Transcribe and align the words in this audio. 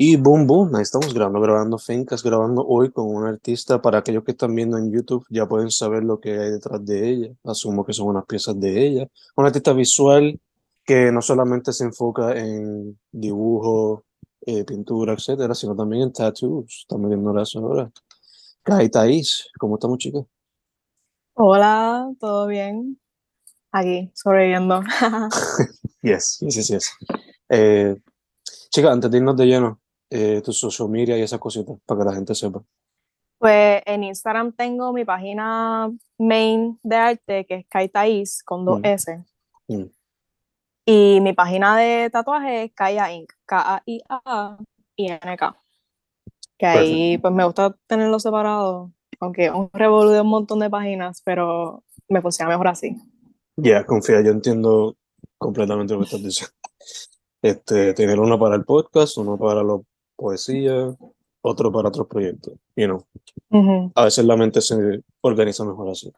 Y 0.00 0.14
boom, 0.14 0.46
boom, 0.46 0.76
ahí 0.76 0.82
estamos 0.82 1.12
grabando, 1.12 1.40
grabando 1.40 1.76
Fincas, 1.76 2.22
grabando 2.22 2.64
hoy 2.64 2.92
con 2.92 3.08
un 3.08 3.26
artista. 3.26 3.82
Para 3.82 3.98
aquellos 3.98 4.22
que 4.22 4.30
están 4.30 4.54
viendo 4.54 4.78
en 4.78 4.92
YouTube, 4.92 5.26
ya 5.28 5.48
pueden 5.48 5.72
saber 5.72 6.04
lo 6.04 6.20
que 6.20 6.38
hay 6.38 6.52
detrás 6.52 6.86
de 6.86 7.08
ella. 7.10 7.34
Asumo 7.42 7.84
que 7.84 7.92
son 7.92 8.06
unas 8.06 8.24
piezas 8.24 8.60
de 8.60 8.86
ella. 8.86 9.08
Un 9.34 9.46
artista 9.46 9.72
visual 9.72 10.38
que 10.84 11.10
no 11.10 11.20
solamente 11.20 11.72
se 11.72 11.82
enfoca 11.82 12.30
en 12.38 12.96
dibujo, 13.10 14.04
eh, 14.42 14.62
pintura, 14.62 15.14
etcétera, 15.14 15.52
sino 15.56 15.74
también 15.74 16.04
en 16.04 16.12
tattoos. 16.12 16.82
Estamos 16.82 17.08
viendo 17.08 17.32
la 17.32 17.42
ahora. 17.56 17.90
Kai 18.62 18.90
Thais, 18.90 19.48
¿cómo 19.58 19.78
estamos, 19.78 19.98
chicas? 19.98 20.22
Hola, 21.34 22.08
¿todo 22.20 22.46
bien? 22.46 23.00
Aquí, 23.72 24.12
sobreviviendo. 24.14 24.80
yes, 26.02 26.38
yes, 26.40 26.54
yes, 26.54 26.68
yes. 26.68 26.92
Eh, 27.48 27.96
chicas, 28.70 28.92
antes 28.92 29.10
de 29.10 29.18
irnos 29.18 29.36
de 29.36 29.46
lleno, 29.46 29.80
eh, 30.10 30.40
tu 30.42 30.52
social 30.52 30.88
media 30.88 31.16
y 31.18 31.22
esas 31.22 31.38
cositas, 31.38 31.76
para 31.86 32.00
que 32.00 32.06
la 32.06 32.14
gente 32.14 32.34
sepa. 32.34 32.62
Pues 33.38 33.82
en 33.86 34.04
Instagram 34.04 34.52
tengo 34.52 34.92
mi 34.92 35.04
página 35.04 35.90
main 36.18 36.78
de 36.82 36.96
arte, 36.96 37.46
que 37.46 37.54
es 37.54 37.66
Kai 37.68 37.88
Thais, 37.88 38.42
con 38.42 38.64
dos 38.64 38.80
Mm. 38.80 38.84
S. 38.84 39.24
Mm. 39.68 39.84
Y 40.86 41.20
mi 41.20 41.34
página 41.34 41.76
de 41.76 42.08
tatuaje 42.10 42.64
es 42.64 42.72
Kaya 42.72 43.12
Inc. 43.12 43.30
K-A-I-A-I-N-K. 43.44 44.66
Que 46.56 46.66
ahí 46.66 47.18
pues 47.18 47.34
me 47.34 47.44
gusta 47.44 47.76
tenerlo 47.86 48.18
separado, 48.18 48.90
aunque 49.20 49.50
un 49.50 49.70
revolú 49.72 50.10
de 50.10 50.22
un 50.22 50.28
montón 50.28 50.60
de 50.60 50.70
páginas, 50.70 51.20
pero 51.24 51.84
me 52.08 52.22
funciona 52.22 52.50
mejor 52.50 52.68
así. 52.68 52.96
Ya, 53.56 53.84
confía, 53.84 54.22
yo 54.22 54.30
entiendo 54.30 54.96
completamente 55.36 55.92
lo 55.92 56.00
que 56.00 56.06
estás 56.06 56.22
diciendo. 56.22 56.54
Este, 57.40 57.94
tener 57.94 58.18
uno 58.18 58.36
para 58.36 58.56
el 58.56 58.64
podcast, 58.64 59.16
uno 59.16 59.38
para 59.38 59.62
la 59.62 59.78
poesía, 60.18 60.94
otro 61.40 61.70
para 61.72 61.88
otros 61.88 62.06
proyectos. 62.08 62.54
You 62.76 62.86
know, 62.86 63.92
a 63.94 64.04
veces 64.04 64.24
la 64.24 64.36
mente 64.36 64.60
se 64.60 65.02
organiza 65.22 65.64
mejor 65.64 65.90
así. 65.90 66.12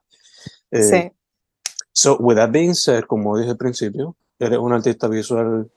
Eh, 0.71 0.83
Sí. 0.83 1.13
So, 1.93 2.17
with 2.19 2.37
that 2.37 2.51
being 2.51 2.75
said, 2.75 3.05
como 3.05 3.37
dije 3.37 3.51
al 3.51 3.57
principio, 3.57 4.17
eres 4.39 4.59
un 4.59 4.73
artista 4.73 5.07
visual 5.09 5.71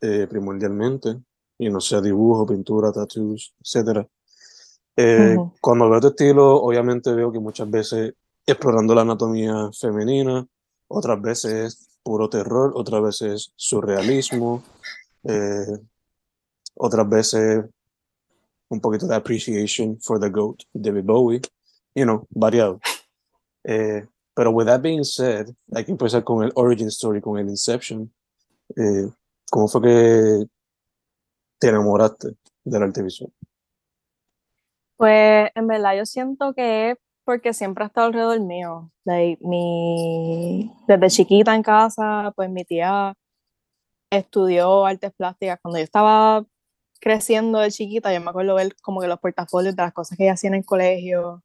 eh, 0.00 0.26
primordialmente, 0.28 1.16
y 1.58 1.70
no 1.70 1.80
sea 1.80 2.00
dibujo, 2.00 2.46
pintura, 2.46 2.92
tattoos, 2.92 3.52
etc. 3.60 4.06
Eh, 4.94 5.34
Ujú. 5.36 5.52
Cuando 5.60 5.90
veo 5.90 6.00
tu 6.00 6.08
estilo, 6.08 6.62
obviamente 6.62 7.12
veo 7.12 7.32
que 7.32 7.40
muchas 7.40 7.68
veces 7.68 8.14
explorando 8.46 8.94
la 8.94 9.00
anatomía 9.02 9.70
femenina, 9.72 10.46
otras 10.86 11.20
veces 11.20 11.52
es 11.52 11.88
puro 12.02 12.28
terror, 12.28 12.72
otras 12.74 13.02
veces 13.02 13.52
surrealismo, 13.56 14.62
eh, 15.24 15.78
otras 16.78 17.08
veces 17.08 17.64
un 18.70 18.80
poquito 18.80 19.06
de 19.06 19.16
appreciation 19.16 19.98
for 20.00 20.20
the 20.20 20.28
GOAT, 20.28 20.64
David 20.72 21.04
Bowie, 21.04 21.40
you 21.94 22.04
know, 22.04 22.26
variado. 22.30 22.80
Eh, 23.64 24.06
pero 24.34 24.50
with 24.50 24.66
that 24.66 24.80
being 24.80 25.04
said, 25.04 25.48
hay 25.74 25.84
que 25.84 25.90
empezar 25.90 26.22
con 26.22 26.44
el 26.44 26.52
origin 26.54 26.88
story, 26.88 27.20
con 27.20 27.38
el 27.38 27.48
Inception. 27.48 28.12
Eh, 28.76 29.10
¿Cómo 29.50 29.68
fue 29.68 29.82
que 29.82 30.46
te 31.58 31.68
enamoraste 31.68 32.36
del 32.64 32.82
arte 32.82 33.02
visual? 33.02 33.32
Pues 34.96 35.50
en 35.54 35.66
verdad 35.66 35.96
yo 35.96 36.06
siento 36.06 36.54
que 36.54 36.90
es 36.90 36.98
porque 37.24 37.52
siempre 37.52 37.84
ha 37.84 37.88
estado 37.88 38.08
alrededor 38.08 38.40
mío. 38.40 38.90
Like, 39.04 39.44
mi, 39.46 40.72
desde 40.86 41.08
chiquita 41.08 41.54
en 41.54 41.62
casa, 41.62 42.32
pues 42.36 42.48
mi 42.50 42.64
tía 42.64 43.14
estudió 44.10 44.86
artes 44.86 45.12
plásticas. 45.16 45.58
Cuando 45.60 45.78
yo 45.78 45.84
estaba 45.84 46.44
creciendo 47.00 47.58
de 47.58 47.70
chiquita, 47.70 48.12
yo 48.12 48.20
me 48.20 48.30
acuerdo 48.30 48.54
ver 48.54 48.74
como 48.82 49.00
que 49.00 49.06
los 49.08 49.18
portafolios 49.20 49.74
de 49.76 49.82
las 49.82 49.92
cosas 49.92 50.16
que 50.18 50.24
ella 50.24 50.32
hacía 50.34 50.48
en 50.48 50.54
el 50.54 50.64
colegio. 50.64 51.42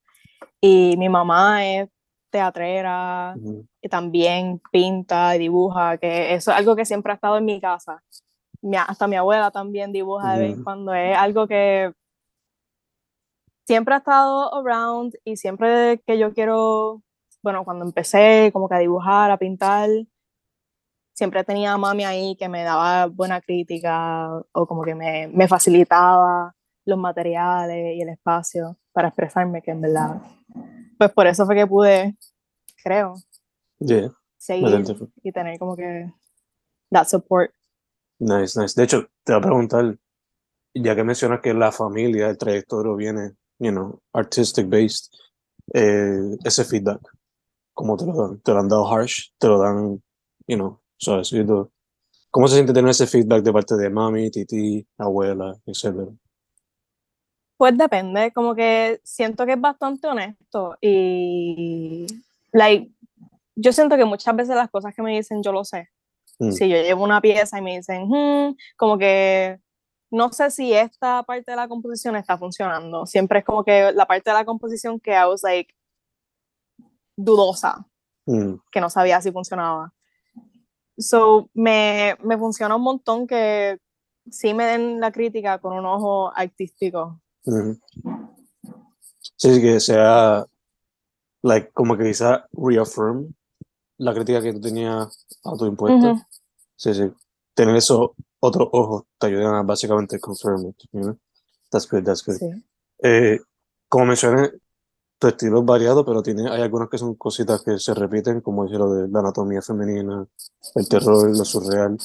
Y 0.61 0.95
mi 0.97 1.09
mamá 1.09 1.65
es 1.65 1.89
teatrera 2.29 3.35
Ujú. 3.37 3.65
y 3.81 3.89
también 3.89 4.61
pinta 4.71 5.35
y 5.35 5.39
dibuja, 5.39 5.97
que 5.97 6.33
eso 6.33 6.51
es 6.51 6.57
algo 6.57 6.75
que 6.75 6.85
siempre 6.85 7.11
ha 7.11 7.15
estado 7.15 7.37
en 7.37 7.45
mi 7.45 7.59
casa. 7.61 8.01
Mi- 8.61 8.77
hasta 8.77 9.07
mi 9.07 9.15
abuela 9.15 9.51
también 9.51 9.91
dibuja 9.91 10.33
de 10.33 10.39
vez 10.39 10.57
en 10.57 10.63
cuando, 10.63 10.93
es 10.93 11.17
algo 11.17 11.47
que 11.47 11.91
siempre 13.65 13.93
ha 13.93 13.97
estado 13.97 14.53
around 14.55 15.13
y 15.23 15.37
siempre 15.37 16.01
que 16.05 16.17
yo 16.17 16.33
quiero, 16.33 17.01
bueno, 17.41 17.63
cuando 17.63 17.85
empecé 17.85 18.49
como 18.53 18.67
que 18.67 18.75
a 18.75 18.79
dibujar, 18.79 19.31
a 19.31 19.37
pintar, 19.37 19.89
siempre 21.13 21.44
tenía 21.44 21.74
a 21.74 21.78
mami 21.78 22.03
ahí 22.03 22.35
que 22.35 22.50
me 22.50 22.63
daba 22.63 23.06
buena 23.07 23.40
crítica 23.41 24.29
o 24.51 24.68
como 24.68 24.84
que 24.84 24.96
me, 24.96 25.28
me 25.28 25.47
facilitaba 25.47 26.56
los 26.85 26.97
materiales 26.97 27.96
y 27.96 28.01
el 28.01 28.09
espacio 28.09 28.78
para 28.91 29.07
expresarme, 29.07 29.62
que 29.62 29.72
en 29.72 29.81
verdad, 29.81 30.22
pues 30.97 31.12
por 31.12 31.28
eso 31.28 31.46
fue 31.46 31.56
que 31.56 31.68
pude, 31.68 32.18
creo, 32.84 33.16
Yeah, 33.79 34.12
seguir 34.38 34.85
y 35.24 35.31
tener 35.31 35.59
como 35.59 35.75
que 35.75 36.09
that 36.91 37.07
support. 37.07 37.51
Nice, 38.19 38.57
nice. 38.59 38.74
De 38.75 38.84
hecho, 38.84 39.09
te 39.24 39.34
voy 39.34 39.40
a 39.40 39.41
preguntar, 39.41 39.97
ya 40.74 40.95
que 40.95 41.03
mencionas 41.03 41.41
que 41.41 41.53
la 41.53 41.72
familia, 41.72 42.30
el 42.30 42.38
trayectorio 42.38 42.95
viene, 42.95 43.31
you 43.59 43.72
know, 43.72 44.01
artistic 44.13 44.69
based, 44.69 45.12
eh, 45.74 46.38
ese 46.45 46.63
feedback, 46.63 47.01
¿cómo 47.74 47.98
te 47.98 48.06
lo 48.06 48.13
dan? 48.16 48.39
¿Te 48.42 48.51
lo 48.54 48.59
han 48.59 48.69
dado 48.69 48.88
harsh? 48.88 49.31
¿Te 49.38 49.48
lo 49.48 49.59
dan, 49.59 50.01
you 50.48 50.56
know, 50.56 50.82
suavecito? 51.03 51.71
¿Cómo 52.31 52.47
se 52.47 52.55
siente 52.55 52.73
tener 52.73 52.91
ese 52.91 53.07
feedback 53.07 53.44
de 53.44 53.53
parte 53.53 53.75
de 53.75 53.89
mami, 53.89 54.31
titi, 54.31 54.85
abuela, 54.97 55.55
etcétera? 55.65 56.07
Pues 57.57 57.77
depende, 57.77 58.31
como 58.33 58.55
que 58.55 59.00
siento 59.03 59.45
que 59.45 59.53
es 59.53 59.61
bastante 59.61 60.07
honesto 60.07 60.75
y 60.81 62.07
like, 62.51 62.91
yo 63.55 63.71
siento 63.71 63.95
que 63.95 64.05
muchas 64.05 64.35
veces 64.35 64.55
las 64.55 64.69
cosas 64.71 64.94
que 64.95 65.01
me 65.03 65.15
dicen 65.15 65.44
yo 65.44 65.51
lo 65.51 65.63
sé. 65.63 65.89
Mm. 66.39 66.51
Si 66.51 66.67
yo 66.67 66.75
llevo 66.77 67.03
una 67.03 67.21
pieza 67.21 67.59
y 67.59 67.61
me 67.61 67.77
dicen, 67.77 68.07
"Hmm", 68.09 68.56
como 68.75 68.97
que 68.97 69.59
no 70.11 70.31
sé 70.33 70.51
si 70.51 70.73
esta 70.73 71.23
parte 71.23 71.51
de 71.51 71.57
la 71.57 71.67
composición 71.67 72.15
está 72.15 72.38
funcionando. 72.38 73.06
Siempre 73.06 73.39
es 73.39 73.45
como 73.45 73.63
que 73.63 73.91
la 73.94 74.06
parte 74.07 74.29
de 74.31 74.35
la 74.35 74.45
composición 74.45 74.99
que 74.99 75.11
I 75.11 75.25
was 75.27 75.44
like 75.44 75.73
dudosa, 77.15 77.85
Mm, 78.25 78.56
que 78.71 78.79
no 78.81 78.89
sabía 78.89 79.21
si 79.21 79.31
funcionaba. 79.31 79.94
So, 80.98 81.50
me, 81.54 82.16
me 82.24 82.38
funciona 82.38 82.75
un 82.75 82.84
montón 82.84 83.28
que 83.28 83.80
sí 84.30 84.54
me 84.54 84.66
den 84.66 85.00
la 85.00 85.12
crítica 85.12 85.60
con 85.60 85.74
un 85.74 85.86
ojo 85.86 86.31
artístico. 86.36 87.19
ujú. 87.45 87.80
Sí, 89.38 89.62
que 89.62 89.80
sea 89.80 90.45
like, 91.42 91.72
como 91.74 91.98
que 91.98 92.06
quizá 92.06 92.48
reaffirm 92.54 93.34
la 93.98 94.13
crítica 94.13 94.42
que 94.42 94.54
tú 94.54 94.62
tenías 94.62 95.25
autoimpuesta. 95.44 96.12
Ujú. 96.12 96.22
Sí, 96.75 96.94
sí. 96.94 97.12
Tener 97.54 97.75
esos 97.75 98.12
otros 98.40 98.69
ojos 98.72 99.04
te 99.18 99.28
ayudan 99.28 99.56
a 99.56 99.63
básicamente 99.63 100.19
confirm 100.19 100.68
it, 100.68 100.75
you 100.92 101.01
know? 101.01 101.18
That's 101.72 101.90
good, 101.90 102.04
that's 102.04 102.24
good. 102.25 102.38
Sí. 102.38 102.51
Eh, 103.04 103.40
como 103.88 104.06
mencioné, 104.06 104.51
tu 105.23 105.29
estilo 105.29 105.59
es 105.59 105.65
variado, 105.65 106.03
pero 106.03 106.21
tiene, 106.21 106.49
hay 106.49 106.61
algunas 106.61 106.89
que 106.89 106.97
son 106.97 107.15
cositas 107.15 107.63
que 107.63 107.79
se 107.79 107.93
repiten, 107.93 108.41
como 108.41 108.65
dije 108.65 108.77
lo 108.77 108.91
de 108.93 109.07
la 109.07 109.19
anatomía 109.19 109.61
femenina, 109.61 110.27
el 110.75 110.89
terror, 110.89 111.29
lo 111.29 111.45
surreal. 111.45 111.97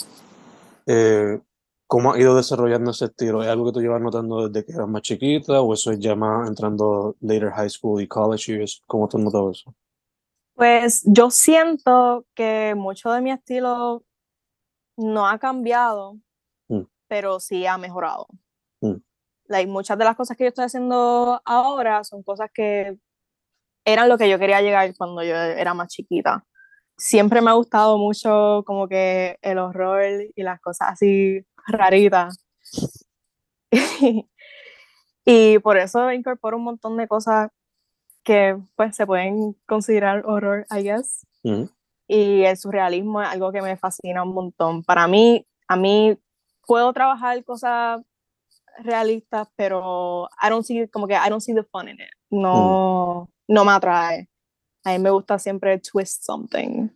Eh, 0.86 1.40
¿cómo 1.88 2.12
has 2.12 2.20
ido 2.20 2.36
desarrollando 2.36 2.92
ese 2.92 3.06
estilo? 3.06 3.42
¿Es 3.42 3.48
algo 3.48 3.66
que 3.66 3.72
tú 3.72 3.80
llevas 3.80 4.00
notando 4.00 4.48
desde 4.48 4.64
que 4.64 4.72
eras 4.72 4.86
más 4.86 5.02
chiquita 5.02 5.60
o 5.60 5.74
eso 5.74 5.90
es 5.90 5.98
ya 5.98 6.14
más 6.14 6.48
entrando 6.48 7.16
later 7.20 7.50
high 7.50 7.68
school 7.68 8.00
y 8.00 8.06
college 8.06 8.52
years? 8.52 8.84
¿Cómo 8.86 9.08
te 9.08 9.16
has 9.16 9.24
notado 9.24 9.50
eso? 9.50 9.74
Pues 10.54 11.02
yo 11.04 11.28
siento 11.32 12.24
que 12.34 12.74
mucho 12.76 13.10
de 13.10 13.20
mi 13.20 13.32
estilo 13.32 14.04
no 14.96 15.26
ha 15.26 15.38
cambiado, 15.40 16.16
Mm. 16.68 16.82
pero 17.08 17.40
sí 17.40 17.66
ha 17.66 17.78
mejorado. 17.78 18.28
Mm. 18.80 18.96
Like, 19.46 19.70
muchas 19.72 19.98
de 19.98 20.04
las 20.04 20.14
cosas 20.14 20.36
que 20.36 20.44
yo 20.44 20.48
estoy 20.48 20.66
haciendo 20.66 21.40
ahora 21.44 22.04
son 22.04 22.22
cosas 22.22 22.50
que 22.52 22.96
eran 23.92 24.08
lo 24.08 24.18
que 24.18 24.28
yo 24.28 24.38
quería 24.38 24.60
llegar 24.60 24.94
cuando 24.96 25.22
yo 25.22 25.34
era 25.34 25.72
más 25.72 25.88
chiquita. 25.88 26.44
Siempre 26.96 27.40
me 27.40 27.50
ha 27.50 27.54
gustado 27.54 27.96
mucho 27.96 28.62
como 28.66 28.86
que 28.86 29.38
el 29.40 29.58
horror 29.58 30.02
y 30.34 30.42
las 30.42 30.60
cosas 30.60 30.88
así 30.92 31.44
raritas. 31.66 32.44
y 35.24 35.58
por 35.60 35.78
eso 35.78 36.12
incorporo 36.12 36.58
un 36.58 36.64
montón 36.64 36.96
de 36.98 37.08
cosas 37.08 37.50
que 38.24 38.58
pues 38.76 38.94
se 38.94 39.06
pueden 39.06 39.56
considerar 39.66 40.24
horror, 40.26 40.66
I 40.70 40.82
guess. 40.82 41.26
Y 42.06 42.42
el 42.44 42.56
surrealismo 42.58 43.22
es 43.22 43.28
algo 43.28 43.52
que 43.52 43.62
me 43.62 43.76
fascina 43.78 44.22
un 44.22 44.34
montón. 44.34 44.82
Para 44.82 45.06
mí, 45.08 45.46
a 45.66 45.76
mí 45.76 46.18
puedo 46.66 46.92
trabajar 46.92 47.42
cosas 47.44 48.02
realistas, 48.80 49.48
pero 49.56 50.28
I 50.42 50.50
don't 50.50 50.64
see, 50.64 50.88
como 50.88 51.06
que 51.06 51.14
I 51.14 51.30
don't 51.30 51.40
see 51.40 51.54
the 51.54 51.64
fun 51.64 51.88
in 51.88 51.94
it. 51.94 52.10
No, 52.30 53.30
no 53.48 53.64
me 53.64 53.72
atrae. 53.72 54.28
A 54.84 54.90
mí 54.90 54.98
me 54.98 55.10
gusta 55.10 55.38
siempre 55.38 55.78
twist 55.80 56.22
something. 56.24 56.88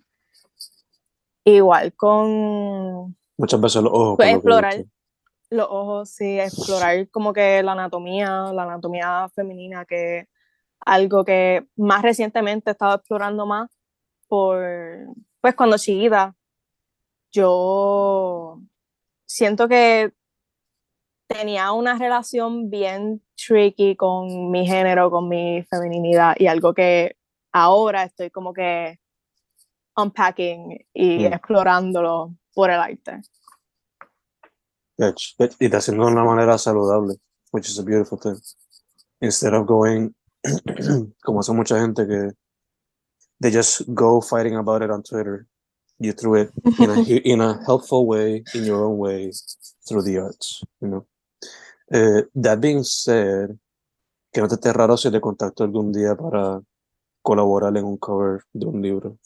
Igual 1.45 1.93
con 1.95 3.17
Muchas 3.37 3.61
veces 3.61 3.83
los 3.83 3.93
ojos. 3.93 4.17
pues, 4.17 4.31
lo 4.31 4.37
explorar 4.37 4.85
los 5.53 5.67
ojos, 5.69 6.11
sí, 6.11 6.41
explorar 6.41 7.09
como 7.11 7.33
que 7.33 7.63
la 7.63 7.73
anatomía, 7.73 8.53
la 8.55 8.63
anatomía 8.63 9.29
femenina, 9.35 9.85
que 9.85 10.29
algo 10.81 11.25
que 11.25 11.67
más 11.77 12.03
recientemente 12.03 12.71
he 12.71 12.73
estado 12.73 12.97
explorando 12.97 13.47
más 13.47 13.71
por, 14.29 14.65
pues 15.41 15.55
cuando 15.55 15.77
chiquita, 15.77 16.35
yo 17.31 18.61
siento 19.27 19.69
que 19.69 20.13
tenía 21.33 21.73
una 21.73 21.99
relación 21.99 22.71
bien 22.71 23.23
tricky 23.37 23.97
con 23.97 24.51
mi 24.51 24.67
género, 24.67 25.11
con 25.11 25.29
mi 25.29 25.63
feminidad 25.65 26.35
y 26.39 26.47
algo 26.47 26.75
que 26.75 27.17
ahora 27.53 28.05
estoy 28.05 28.31
como 28.31 28.53
que 28.53 28.99
unpacking 29.97 30.87
y 30.95 31.25
Mm. 31.29 31.33
explorándolo 31.33 32.35
por 32.55 32.71
el 32.71 32.81
arte. 32.81 33.23
Yeah, 34.99 35.15
Y 35.59 35.69
te 35.69 35.77
haciendo 35.77 36.07
de 36.07 36.13
una 36.13 36.25
manera 36.25 36.59
saludable, 36.59 37.17
which 37.53 37.69
is 37.69 37.79
a 37.79 37.83
beautiful 37.83 38.19
thing. 38.19 38.41
Instead 39.21 39.55
of 39.55 39.67
going, 39.67 40.15
como 41.25 41.41
hace 41.41 41.53
mucha 41.53 41.81
gente 41.81 42.07
que 42.07 42.31
they 43.41 43.51
just 43.51 43.83
go 43.89 44.21
fighting 44.21 44.57
about 44.57 44.83
it 44.83 44.91
on 44.91 45.03
Twitter. 45.03 45.47
You 45.99 46.13
threw 46.13 46.35
it 46.43 46.51
in 46.79 46.91
a, 46.91 47.03
in 47.25 47.41
a 47.41 47.61
helpful 47.65 48.07
way, 48.07 48.45
in 48.55 48.65
your 48.65 48.85
own 48.85 48.99
way, 48.99 49.33
through 49.89 50.03
the 50.03 50.19
arts, 50.19 50.63
you 50.81 50.89
know. 50.89 51.07
Eh, 51.95 52.25
that 52.41 52.59
being 52.59 52.83
said, 52.85 53.51
que 54.33 54.41
no 54.41 54.49
te 54.49 54.55
esté 54.55 54.73
raro 54.73 54.97
si 54.97 55.11
te 55.11 55.21
contacto 55.21 55.63
algún 55.63 55.93
día 55.93 56.15
para 56.17 56.61
colaborar 57.21 57.77
en 57.77 57.85
un 57.85 57.99
cover 57.99 58.41
de 58.53 58.67
un 58.67 58.81
libro. 58.81 59.19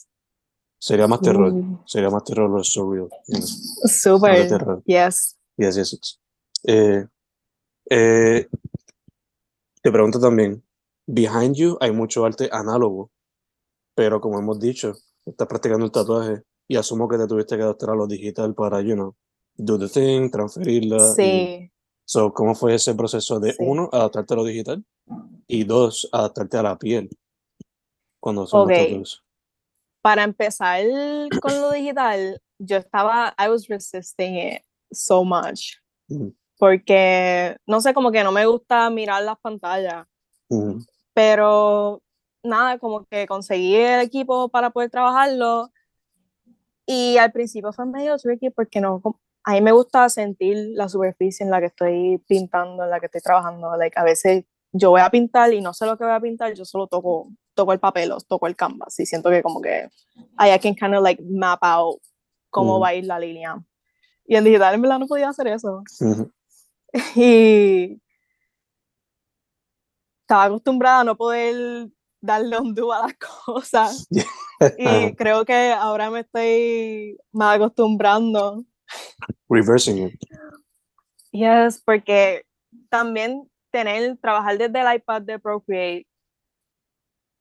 Sería 0.78 1.06
más 1.06 1.20
terror, 1.20 1.52
Mm, 1.52 1.82
sería 1.86 2.10
más 2.10 2.24
terror 2.24 2.50
o 2.54 2.64
surreal, 2.64 3.08
you 3.28 3.38
know. 3.38 3.46
Super, 3.88 4.48
terror. 4.48 4.82
yes. 4.84 5.36
Yes, 5.56 5.76
yes, 5.76 5.90
yes. 5.92 6.20
Eh, 6.64 7.06
eh, 7.88 8.48
te 9.82 9.90
pregunto 9.92 10.18
también, 10.18 10.62
behind 11.06 11.54
you 11.54 11.78
hay 11.80 11.92
mucho 11.92 12.24
arte 12.26 12.48
análogo, 12.52 13.10
pero 13.94 14.20
como 14.20 14.38
hemos 14.40 14.58
dicho, 14.58 14.92
estás 15.24 15.46
practicando 15.46 15.84
el 15.86 15.92
tatuaje 15.92 16.42
y 16.68 16.76
asumo 16.76 17.08
que 17.08 17.16
te 17.16 17.26
tuviste 17.28 17.56
que 17.56 17.62
adaptar 17.62 17.90
a 17.90 17.94
lo 17.94 18.06
digital 18.08 18.54
para, 18.54 18.80
you 18.82 18.94
know, 18.94 19.14
do 19.56 19.78
the 19.78 19.88
thing, 19.88 20.30
transferirla. 20.30 21.14
Sí, 21.14 21.70
so, 22.06 22.32
¿cómo 22.32 22.54
fue 22.54 22.74
ese 22.74 22.94
proceso 22.94 23.38
de, 23.40 23.52
Sí. 23.52 23.58
uno, 23.60 23.90
adaptarte 23.92 24.32
a 24.32 24.36
lo 24.38 24.44
digital 24.44 24.84
y 25.46 25.64
dos, 25.64 26.08
adaptarte 26.12 26.56
a 26.56 26.62
la 26.62 26.78
piel 26.78 27.10
cuando 28.20 28.46
son 28.46 28.60
los 28.60 28.68
Ok. 28.70 28.84
tatuajes? 28.84 29.22
para 30.06 30.22
empezar 30.22 30.82
con 31.40 31.60
lo 31.60 31.72
digital, 31.72 32.40
yo 32.60 32.76
estaba, 32.76 33.34
I 33.36 33.48
was 33.48 33.66
resisting 33.66 34.36
it 34.36 34.62
so 34.92 35.24
much, 35.24 35.78
Mm, 36.08 36.28
porque 36.60 37.56
no 37.66 37.80
sé, 37.80 37.92
como 37.92 38.12
que 38.12 38.22
no 38.22 38.30
me 38.30 38.46
gusta 38.46 38.88
mirar 38.88 39.24
las 39.24 39.36
pantallas, 39.40 40.06
mm, 40.48 40.78
pero 41.12 42.00
nada, 42.44 42.78
como 42.78 43.04
que 43.06 43.26
conseguí 43.26 43.74
el 43.74 44.00
equipo 44.02 44.48
para 44.48 44.70
poder 44.70 44.90
trabajarlo 44.90 45.72
y 46.86 47.16
al 47.18 47.32
principio 47.32 47.72
fue 47.72 47.86
medio 47.86 48.16
tricky 48.16 48.50
porque 48.50 48.80
no, 48.80 49.02
a 49.48 49.52
mí 49.52 49.60
me 49.60 49.70
gusta 49.70 50.08
sentir 50.08 50.56
la 50.74 50.88
superficie 50.88 51.44
en 51.44 51.50
la 51.52 51.60
que 51.60 51.66
estoy 51.66 52.18
pintando, 52.26 52.82
en 52.82 52.90
la 52.90 52.98
que 52.98 53.06
estoy 53.06 53.20
trabajando, 53.20 53.76
like, 53.76 53.96
a 53.98 54.02
veces 54.02 54.44
yo 54.72 54.90
voy 54.90 55.00
a 55.00 55.08
pintar 55.08 55.52
y 55.54 55.60
no 55.60 55.72
sé 55.72 55.86
lo 55.86 55.96
que 55.96 56.02
voy 56.04 56.12
a 56.12 56.20
pintar, 56.20 56.52
yo 56.52 56.64
solo 56.64 56.88
toco, 56.88 57.28
toco 57.54 57.72
el 57.72 57.78
papel 57.78 58.10
o 58.10 58.18
toco 58.18 58.48
el 58.48 58.56
canvas 58.56 58.98
y 58.98 59.06
siento 59.06 59.30
que 59.30 59.42
como 59.42 59.60
que 59.62 59.88
I, 60.38 60.58
can 60.58 60.74
kind 60.74 60.96
of 60.96 61.02
like 61.04 61.22
map 61.22 61.60
out 61.62 62.00
cómo 62.50 62.78
Mm. 62.78 62.82
va 62.82 62.88
a 62.88 62.94
ir 62.94 63.04
la 63.06 63.18
línea. 63.20 63.56
Y 64.26 64.34
en 64.34 64.42
digital 64.42 64.74
en 64.74 64.82
verdad 64.82 64.98
no 64.98 65.06
podía 65.06 65.28
hacer 65.28 65.46
eso. 65.46 65.82
Y 67.14 68.00
estaba 70.22 70.44
acostumbrada 70.44 71.00
a 71.00 71.04
no 71.04 71.16
poder 71.16 71.88
darle 72.20 72.58
undo 72.58 72.92
a 72.92 73.02
las 73.06 73.14
cosas. 73.44 74.08
Y 74.78 75.14
creo 75.16 75.44
que 75.44 75.70
ahora 75.72 76.10
me 76.10 76.20
estoy 76.20 77.18
más 77.30 77.56
acostumbrando. 77.56 78.64
Reversing 79.48 80.06
it. 80.06 80.20
Yes, 81.32 81.82
porque 81.84 82.44
también 82.88 83.50
tener, 83.70 84.16
trabajar 84.18 84.58
desde 84.58 84.80
el 84.80 84.94
iPad 84.96 85.22
de 85.22 85.38
Procreate 85.38 86.06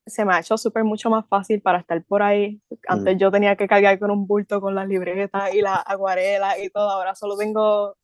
se 0.07 0.23
me 0.23 0.33
ha 0.33 0.39
hecho 0.39 0.57
súper 0.57 0.83
mucho 0.83 1.09
más 1.09 1.25
fácil 1.27 1.61
para 1.61 1.79
estar 1.79 2.03
por 2.05 2.21
ahí. 2.21 2.61
Antes 2.87 3.17
yo 3.17 3.31
tenía 3.31 3.55
que 3.55 3.67
cargar 3.67 3.97
con 3.97 4.11
un 4.11 4.27
bulto 4.27 4.61
con 4.61 4.75
las 4.75 4.87
libretas 4.87 5.53
y 5.53 5.61
las 5.61 5.79
acuarelas 5.85 6.59
y 6.59 6.69
todo. 6.69 6.89
Ahora 6.89 7.15
solo 7.15 7.35
tengo 7.37 7.97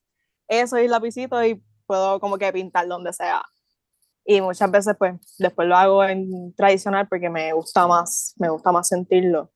eso 0.48 0.80
y 0.80 0.88
lapicito 0.88 1.44
y 1.46 1.62
puedo 1.86 2.20
como 2.20 2.38
que 2.38 2.52
pintar 2.52 2.88
donde 2.88 3.14
sea. 3.14 3.44
Y 4.26 4.42
muchas 4.42 4.72
veces 4.72 4.96
pues 4.98 5.16
después 5.38 5.68
lo 5.68 5.76
hago 5.76 6.04
en 6.04 6.54
tradicional 6.56 7.08
porque 7.08 7.30
me 7.30 7.54
gusta 7.54 7.86
más, 7.86 8.34
me 8.38 8.50
gusta 8.50 8.72
más 8.72 8.88
sentirlo. 8.88 9.52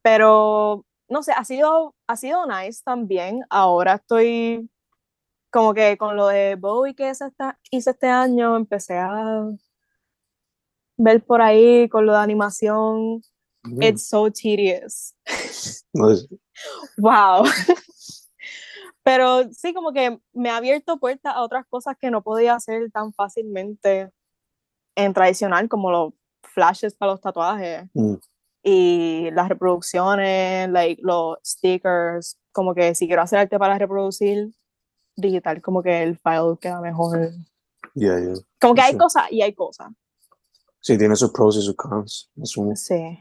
Pero 0.00 0.86
no 1.12 1.22
sé, 1.22 1.32
ha 1.32 1.44
sido, 1.44 1.94
ha 2.06 2.16
sido 2.16 2.46
nice 2.46 2.80
también. 2.84 3.42
Ahora 3.50 3.94
estoy 3.94 4.68
como 5.50 5.74
que 5.74 5.98
con 5.98 6.16
lo 6.16 6.28
de 6.28 6.56
Bowie 6.56 6.94
que 6.94 7.10
hice, 7.10 7.26
esta- 7.26 7.60
hice 7.70 7.90
este 7.90 8.08
año, 8.08 8.56
empecé 8.56 8.96
a 8.98 9.44
ver 10.96 11.24
por 11.24 11.42
ahí 11.42 11.88
con 11.88 12.06
lo 12.06 12.12
de 12.12 12.18
animación. 12.18 13.22
Mm. 13.62 13.82
It's 13.82 14.08
so 14.08 14.30
tedious. 14.30 15.14
Wow. 16.96 17.44
Pero 19.02 19.50
sí, 19.52 19.74
como 19.74 19.92
que 19.92 20.18
me 20.32 20.50
ha 20.50 20.56
abierto 20.56 20.98
puertas 20.98 21.34
a 21.34 21.42
otras 21.42 21.66
cosas 21.66 21.96
que 21.98 22.10
no 22.10 22.22
podía 22.22 22.54
hacer 22.54 22.90
tan 22.90 23.12
fácilmente 23.12 24.10
en 24.94 25.12
tradicional, 25.12 25.68
como 25.68 25.90
los 25.90 26.12
flashes 26.42 26.94
para 26.94 27.12
los 27.12 27.20
tatuajes 27.20 27.84
mm. 27.94 28.14
Y 28.62 29.30
las 29.32 29.48
reproducciones, 29.48 30.68
like, 30.70 31.00
los 31.02 31.38
stickers, 31.44 32.38
como 32.52 32.74
que 32.74 32.94
si 32.94 33.06
quiero 33.06 33.22
hacer 33.22 33.40
arte 33.40 33.58
para 33.58 33.78
reproducir 33.78 34.52
digital, 35.16 35.60
como 35.60 35.82
que 35.82 36.02
el 36.02 36.18
file 36.18 36.56
queda 36.60 36.80
mejor. 36.80 37.30
Yeah, 37.94 38.18
yeah. 38.20 38.34
Como 38.60 38.74
que 38.74 38.80
hay 38.82 38.92
Sí. 38.92 38.98
cosas 38.98 39.24
y 39.30 39.42
hay 39.42 39.54
cosas. 39.54 39.88
Sí, 40.80 40.96
tiene 40.98 41.14
sus 41.16 41.30
pros 41.32 41.56
y 41.56 41.62
sus 41.62 41.76
cons. 41.76 42.30
asumo. 42.42 42.74
Sí. 42.76 43.18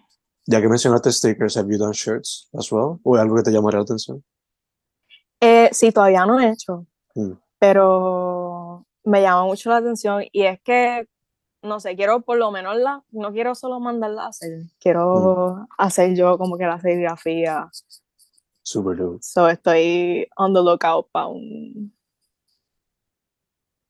Ya 0.47 0.59
que 0.61 0.67
mencionaste 0.67 1.11
stickers, 1.11 1.55
have 1.57 1.69
you 1.71 1.77
done 1.77 1.91
shirts 1.93 2.49
as 2.57 2.71
well? 2.71 2.99
¿O 3.03 3.15
es 3.15 3.21
algo 3.21 3.35
que 3.35 3.43
te 3.43 3.51
llamaría 3.51 3.77
la 3.79 3.83
atención? 3.83 4.23
Eh, 5.39 5.69
sí, 5.71 5.91
todavía 5.91 6.25
no 6.25 6.39
he 6.39 6.49
hecho, 6.51 6.85
Mm. 7.15 7.33
pero 7.59 8.85
me 9.03 9.21
llama 9.21 9.45
mucho 9.45 9.69
la 9.69 9.77
atención 9.77 10.23
y 10.31 10.43
es 10.43 10.59
que 10.61 11.07
no 11.61 11.79
sé, 11.79 11.95
quiero 11.95 12.21
por 12.21 12.37
lo 12.37 12.51
menos 12.51 12.75
la, 12.77 13.03
no 13.11 13.31
quiero 13.31 13.55
solo 13.55 13.79
mandarla 13.79 14.23
a 14.23 14.27
hacer, 14.29 14.63
quiero 14.79 15.67
hacer 15.77 16.15
yo 16.15 16.37
como 16.37 16.57
que 16.57 16.65
la 16.65 16.79
serigrafía. 16.79 17.69
Super 18.63 18.97
dope. 18.97 19.19
So 19.21 19.47
estoy 19.47 20.27
on 20.37 20.53
the 20.53 20.61
lookout 20.61 21.09
para 21.11 21.27
un, 21.27 21.93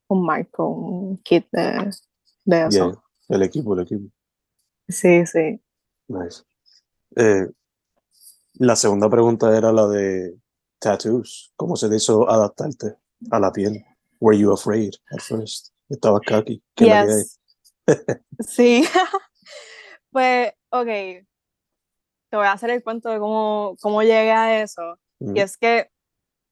un 0.08 0.26
marco, 0.26 0.68
un 0.68 1.18
kit 1.18 1.48
de, 1.52 1.92
de 2.46 2.68
eso. 2.68 2.92
Yeah, 2.92 3.02
el 3.30 3.44
equipo, 3.44 3.74
el 3.74 3.82
equipo. 3.82 4.10
Sí, 4.88 5.26
sí. 5.26 5.62
Nice. 6.08 6.44
Eh, 7.16 7.48
la 8.56 8.76
segunda 8.76 9.10
pregunta 9.10 9.56
era 9.58 9.72
la 9.72 9.88
de 9.88 10.38
tattoos. 10.80 11.54
¿Cómo 11.56 11.76
se 11.76 11.90
te 11.90 11.96
hizo 11.98 12.30
adaptarte 12.30 12.98
a 13.30 13.40
la 13.40 13.52
piel? 13.52 13.86
Were 14.20 14.38
you 14.38 14.52
afraid 14.52 14.94
at 15.12 15.22
first? 15.22 15.74
Estabas 15.90 16.22
kaki. 16.26 16.64
¿Qué? 16.76 16.86
Yes. 16.86 17.40
Sí. 18.40 18.84
Pues, 20.14 20.52
ok. 20.72 20.86
Te 20.86 21.26
voy 22.34 22.46
a 22.46 22.52
hacer 22.52 22.70
el 22.70 22.84
cuento 22.84 23.08
de 23.10 23.18
cómo, 23.18 23.78
cómo 23.80 24.02
llegué 24.02 24.34
a 24.34 24.62
eso. 24.62 24.98
Mm. 25.20 25.38
Y 25.38 25.40
es 25.40 25.56
que 25.56 25.90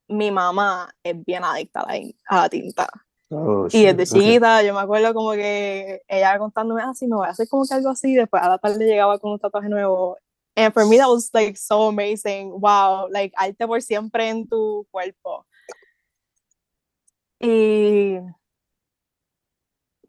mi 0.08 0.32
mamá 0.32 0.94
es 1.04 1.22
bien 1.26 1.44
adicta 1.44 1.82
a 1.82 1.94
la, 1.94 2.02
a 2.28 2.36
la 2.44 2.50
tinta. 2.50 2.88
Oh, 3.32 3.68
Y 3.72 3.86
desde 3.86 4.08
chiquita 4.08 4.64
yo 4.64 4.74
me 4.74 4.80
acuerdo 4.80 5.14
como 5.14 5.34
que 5.34 6.02
ella 6.08 6.40
contándome, 6.40 6.82
ah, 6.82 6.94
sí, 6.96 7.06
me 7.08 7.16
voy 7.16 7.28
a 7.28 7.32
hacer 7.32 7.48
como 7.48 7.64
que 7.66 7.74
algo 7.76 7.90
así. 7.90 8.16
Después 8.16 8.42
a 8.42 8.50
la 8.50 8.58
tarde 8.58 8.86
llegaba 8.86 9.20
con 9.20 9.34
un 9.34 9.40
tatuaje 9.40 9.70
nuevo. 9.70 10.18
And 10.56 10.74
for 10.74 10.86
me 10.86 10.98
that 10.98 11.08
was 11.08 11.30
like 11.34 11.56
so 11.58 11.90
amazing. 11.90 12.60
Wow, 12.60 13.08
like 13.12 13.34
arte 13.38 13.68
por 13.68 13.82
siempre 13.82 14.30
en 14.30 14.48
tu 14.48 14.88
cuerpo. 14.92 15.46
Y 17.40 18.18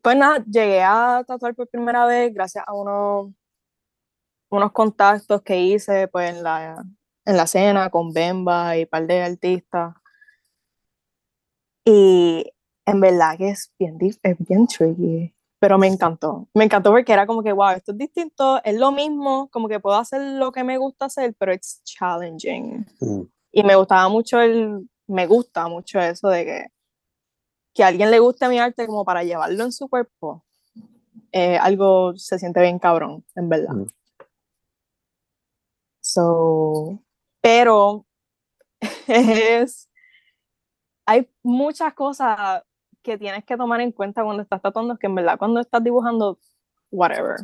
pues 0.02 0.16
nada, 0.16 0.44
llegué 0.44 0.82
a 0.82 1.24
tatuar 1.26 1.54
por 1.54 1.68
primera 1.68 2.06
vez 2.06 2.32
gracias 2.32 2.64
a 2.66 2.72
unos, 2.74 3.32
unos 4.50 4.72
contactos 4.72 5.42
que 5.42 5.58
hice 5.60 6.08
pues 6.08 6.34
en 6.34 6.42
la, 6.42 6.84
en 7.24 7.36
la 7.36 7.46
cena 7.46 7.90
con 7.90 8.12
Bemba 8.12 8.76
y 8.76 8.82
un 8.82 8.88
par 8.88 9.06
de 9.06 9.22
artistas. 9.22 9.94
Y 11.84 12.52
en 12.86 13.00
verdad 13.00 13.36
que 13.38 13.50
es 13.50 13.72
bien, 13.78 13.98
es 14.00 14.38
bien 14.38 14.66
tricky, 14.66 15.34
pero 15.58 15.78
me 15.78 15.86
encantó. 15.86 16.48
Me 16.54 16.64
encantó 16.64 16.90
porque 16.90 17.12
era 17.12 17.26
como 17.26 17.42
que, 17.42 17.52
wow, 17.52 17.70
esto 17.70 17.92
es 17.92 17.98
distinto, 17.98 18.62
es 18.64 18.76
lo 18.76 18.92
mismo, 18.92 19.48
como 19.50 19.68
que 19.68 19.80
puedo 19.80 19.96
hacer 19.96 20.20
lo 20.38 20.52
que 20.52 20.64
me 20.64 20.78
gusta 20.78 21.06
hacer, 21.06 21.34
pero 21.38 21.52
it's 21.52 21.82
challenging. 21.84 22.86
Mm. 23.00 23.22
Y 23.52 23.62
me 23.64 23.76
gustaba 23.76 24.08
mucho 24.08 24.40
el, 24.40 24.88
me 25.06 25.26
gusta 25.26 25.68
mucho 25.68 26.00
eso 26.00 26.28
de 26.28 26.44
que, 26.44 26.66
que 27.74 27.84
a 27.84 27.88
alguien 27.88 28.10
le 28.10 28.18
guste 28.18 28.48
mi 28.48 28.58
arte 28.58 28.86
como 28.86 29.04
para 29.04 29.24
llevarlo 29.24 29.64
en 29.64 29.72
su 29.72 29.88
cuerpo. 29.88 30.44
eh, 31.32 31.58
algo 31.58 32.16
se 32.16 32.38
siente 32.38 32.60
bien 32.60 32.78
cabrón, 32.78 33.24
en 33.36 33.48
verdad. 33.48 33.74
Mm. 33.74 33.86
So, 36.00 36.98
pero 37.40 38.06
es, 39.06 39.88
hay 41.06 41.28
muchas 41.42 41.94
cosas 41.94 42.62
que 43.02 43.16
tienes 43.18 43.44
que 43.44 43.56
tomar 43.56 43.80
en 43.80 43.92
cuenta 43.92 44.24
cuando 44.24 44.42
estás 44.42 44.60
tatuando, 44.60 44.96
que 44.96 45.06
en 45.06 45.14
verdad 45.14 45.38
cuando 45.38 45.60
estás 45.60 45.82
dibujando, 45.82 46.38
whatever. 46.90 47.36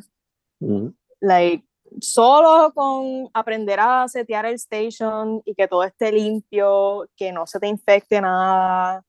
Mm. 0.60 0.88
Like, 1.20 1.66
solo 2.00 2.72
con 2.74 3.30
aprender 3.32 3.80
a 3.80 4.08
setear 4.08 4.46
el 4.46 4.54
station 4.54 5.42
y 5.44 5.54
que 5.54 5.68
todo 5.68 5.84
esté 5.84 6.12
limpio, 6.12 7.08
que 7.16 7.32
no 7.32 7.46
se 7.46 7.60
te 7.60 7.68
infecte 7.68 8.20
nada, 8.20 9.04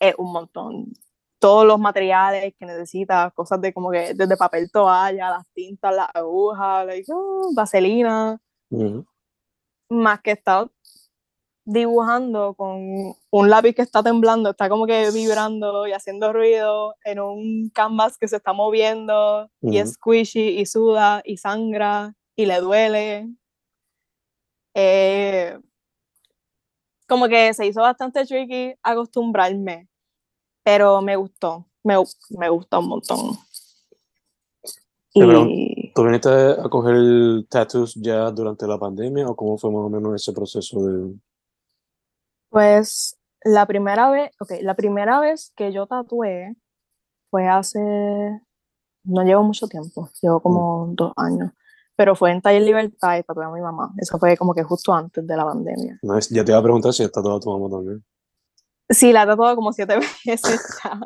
es 0.00 0.14
un 0.18 0.32
montón. 0.32 0.92
Todos 1.38 1.66
los 1.66 1.78
materiales 1.78 2.54
que 2.58 2.66
necesitas, 2.66 3.32
cosas 3.34 3.60
de 3.62 3.72
como 3.72 3.90
que 3.90 4.14
desde 4.14 4.36
papel 4.36 4.70
toalla, 4.72 5.30
las 5.30 5.46
tintas, 5.54 5.94
las 5.94 6.08
agujas, 6.14 6.86
like, 6.86 7.10
oh, 7.14 7.52
vaselina, 7.54 8.38
Mm. 8.72 9.00
más 9.90 10.20
que 10.22 10.32
estar 10.32 10.70
dibujando 11.64 12.54
con 12.54 13.14
un 13.30 13.50
lápiz 13.50 13.74
que 13.74 13.82
está 13.82 14.02
temblando, 14.02 14.50
está 14.50 14.68
como 14.68 14.86
que 14.86 15.10
vibrando 15.12 15.86
y 15.86 15.92
haciendo 15.92 16.32
ruido 16.32 16.94
en 17.04 17.20
un 17.20 17.70
canvas 17.74 18.16
que 18.18 18.28
se 18.28 18.36
está 18.36 18.52
moviendo 18.52 19.48
y 19.60 19.78
es 19.78 19.92
squishy 19.94 20.58
y 20.60 20.66
suda 20.66 21.22
y 21.24 21.36
sangra 21.38 22.14
y 22.36 22.46
le 22.46 22.60
duele. 22.60 23.28
Eh, 24.74 25.58
como 27.08 27.28
que 27.28 27.52
se 27.54 27.66
hizo 27.66 27.82
bastante 27.82 28.24
tricky 28.24 28.74
acostumbrarme, 28.82 29.88
pero 30.62 31.00
me 31.02 31.16
gustó, 31.16 31.66
me, 31.82 31.94
me 32.30 32.48
gustó 32.48 32.80
un 32.80 32.88
montón. 32.88 33.38
Y 35.12 35.92
¿Tú 35.92 36.04
viniste 36.04 36.28
a 36.28 36.68
coger 36.68 37.44
tattoos 37.48 37.94
ya 37.96 38.30
durante 38.30 38.66
la 38.66 38.78
pandemia 38.78 39.26
o 39.26 39.34
cómo 39.34 39.58
fue 39.58 39.70
más 39.70 39.82
o 39.82 39.90
menos 39.90 40.14
ese 40.14 40.32
proceso 40.32 40.80
de... 40.84 41.14
Pues 42.48 43.18
la 43.42 43.66
primera 43.66 44.10
vez, 44.10 44.30
ok, 44.38 44.52
la 44.62 44.74
primera 44.74 45.20
vez 45.20 45.52
que 45.56 45.72
yo 45.72 45.86
tatué 45.86 46.56
fue 47.30 47.48
hace, 47.48 47.80
no 49.04 49.22
llevo 49.24 49.42
mucho 49.42 49.66
tiempo, 49.66 50.08
llevo 50.22 50.40
como 50.40 50.92
dos 50.94 51.12
años, 51.16 51.52
pero 51.96 52.14
fue 52.14 52.30
en 52.30 52.40
Taller 52.40 52.62
Libertad 52.62 53.18
y 53.18 53.22
tatué 53.22 53.44
a 53.44 53.50
mi 53.50 53.60
mamá. 53.60 53.92
Eso 53.98 54.18
fue 54.18 54.36
como 54.36 54.54
que 54.54 54.62
justo 54.62 54.92
antes 54.92 55.26
de 55.26 55.36
la 55.36 55.44
pandemia. 55.44 55.98
Ya 56.30 56.44
te 56.44 56.52
iba 56.52 56.58
a 56.58 56.62
preguntar 56.62 56.92
si 56.92 57.02
está 57.02 57.22
toda 57.22 57.40
tu 57.40 57.50
mamá 57.50 57.68
también. 57.68 58.04
Sí, 58.90 59.12
la 59.12 59.22
he 59.22 59.26
tatuado 59.26 59.54
como 59.54 59.72
siete 59.72 59.98
veces 60.26 60.60
ya. 60.82 61.00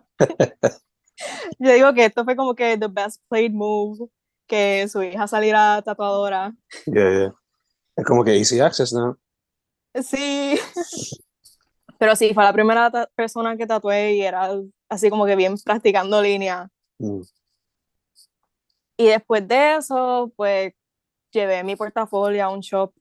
Yo 1.58 1.72
digo 1.72 1.94
que 1.94 2.06
esto 2.06 2.24
fue 2.24 2.34
como 2.34 2.54
que 2.54 2.78
the 2.78 2.88
best 2.88 3.22
played 3.28 3.52
move, 3.52 4.08
que 4.46 4.88
su 4.88 5.02
hija 5.02 5.28
saliera 5.28 5.80
tatuadora. 5.82 6.54
Yeah, 6.86 7.10
yeah. 7.10 7.34
Es 7.96 8.04
como 8.04 8.24
que 8.24 8.36
easy 8.36 8.58
access, 8.60 8.92
¿no? 8.92 9.18
Sí. 10.02 10.58
Pero 11.98 12.16
sí, 12.16 12.34
fue 12.34 12.42
la 12.42 12.52
primera 12.52 12.90
persona 13.14 13.56
que 13.56 13.66
tatué 13.66 14.14
y 14.14 14.22
era 14.22 14.50
así 14.88 15.10
como 15.10 15.26
que 15.26 15.36
bien 15.36 15.54
practicando 15.64 16.20
línea. 16.20 16.68
Mm. 16.98 17.20
Y 18.96 19.06
después 19.06 19.46
de 19.46 19.76
eso, 19.76 20.32
pues 20.36 20.72
llevé 21.30 21.62
mi 21.62 21.76
portafolio 21.76 22.44
a 22.44 22.50
un 22.50 22.60
shop 22.60 22.92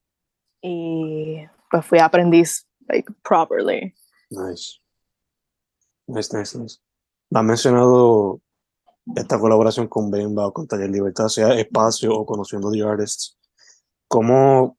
y 0.62 1.46
pues 1.70 1.86
fui 1.86 2.00
aprendiz, 2.00 2.68
like, 2.88 3.12
properly. 3.24 3.94
Nice. 4.34 4.80
Nice, 6.08 6.36
nice, 6.36 6.58
nice. 6.58 6.80
Has 7.32 7.44
mencionado 7.44 8.42
esta 9.16 9.40
colaboración 9.40 9.88
con 9.88 10.10
Bemba 10.10 10.48
o 10.48 10.54
con 10.54 10.68
Taller 10.68 10.90
Libertad, 10.90 11.28
sea 11.28 11.54
espacio 11.54 12.14
o 12.14 12.26
conociendo 12.26 12.72
the 12.72 12.82
artists. 12.82 13.38
¿Cómo? 14.08 14.78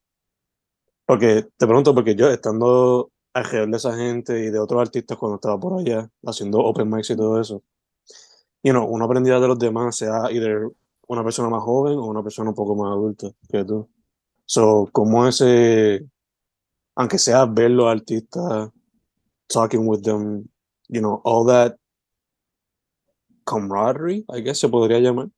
Porque 1.07 1.47
te 1.57 1.67
pregunto, 1.67 1.95
porque 1.95 2.15
yo 2.15 2.29
estando 2.29 3.11
alrededor 3.33 3.71
de 3.71 3.77
esa 3.77 3.97
gente 3.97 4.45
y 4.45 4.51
de 4.51 4.59
otros 4.59 4.81
artistas 4.81 5.19
cuando 5.19 5.37
estaba 5.37 5.59
por 5.59 5.79
allá 5.79 6.09
haciendo 6.25 6.59
open 6.61 6.89
mics 6.91 7.11
y 7.11 7.17
todo 7.17 7.41
eso, 7.41 7.63
you 8.63 8.73
know, 8.73 8.87
uno 8.87 9.05
aprendía 9.05 9.39
de 9.39 9.49
los 9.49 9.59
demás, 9.59 9.97
sea 9.97 10.31
either 10.31 10.69
una 11.07 11.23
persona 11.23 11.49
más 11.49 11.63
joven 11.63 11.99
o 11.99 12.07
una 12.07 12.23
persona 12.23 12.51
un 12.51 12.57
poco 12.57 12.75
más 12.75 12.93
adulta 12.93 13.29
que 13.49 13.65
tú. 13.65 13.89
So, 14.47 14.89
¿cómo 14.93 15.27
ese, 15.27 16.07
aunque 16.95 17.19
sea 17.19 17.45
ver 17.47 17.71
los 17.73 17.87
artistas, 17.87 18.71
talking 19.49 19.87
with 19.87 20.03
them, 20.03 20.49
you 20.89 21.01
know, 21.01 21.21
all 21.25 21.45
that 21.47 21.77
camaraderie, 23.47 24.25
I 24.31 24.41
guess 24.41 24.59
se 24.61 24.69
podría 24.69 25.01
llamar. 25.01 25.29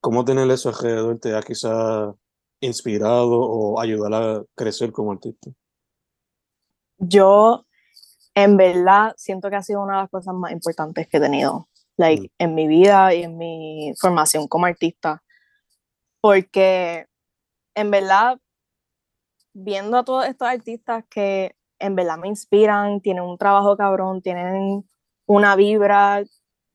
¿Cómo 0.00 0.24
tener 0.24 0.50
eso 0.50 0.68
alrededor 0.68 1.18
te 1.18 1.34
ha 1.34 1.42
quizá 1.42 2.14
inspirado 2.60 3.40
o 3.40 3.80
ayudar 3.80 4.14
a 4.14 4.44
crecer 4.56 4.92
como 4.92 5.12
artista? 5.12 5.50
Yo, 6.98 7.64
en 8.34 8.56
verdad, 8.56 9.14
siento 9.16 9.50
que 9.50 9.56
ha 9.56 9.62
sido 9.62 9.82
una 9.82 9.96
de 9.96 10.02
las 10.02 10.10
cosas 10.10 10.34
más 10.34 10.52
importantes 10.52 11.08
que 11.08 11.18
he 11.18 11.20
tenido, 11.20 11.68
like, 11.96 12.22
Mm. 12.22 12.26
en 12.38 12.54
mi 12.54 12.66
vida 12.68 13.14
y 13.14 13.22
en 13.22 13.36
mi 13.38 13.92
formación 14.00 14.48
como 14.48 14.66
artista. 14.66 15.22
Porque, 16.20 17.06
en 17.74 17.90
verdad, 17.90 18.38
viendo 19.54 19.96
a 19.98 20.04
todos 20.04 20.26
estos 20.26 20.48
artistas 20.48 21.04
que 21.08 21.54
en 21.78 21.94
verdad 21.94 22.18
me 22.18 22.28
inspiran, 22.28 23.00
tienen 23.00 23.24
un 23.24 23.38
trabajo 23.38 23.76
cabrón, 23.76 24.22
tienen 24.22 24.88
una 25.26 25.56
vibra, 25.56 26.24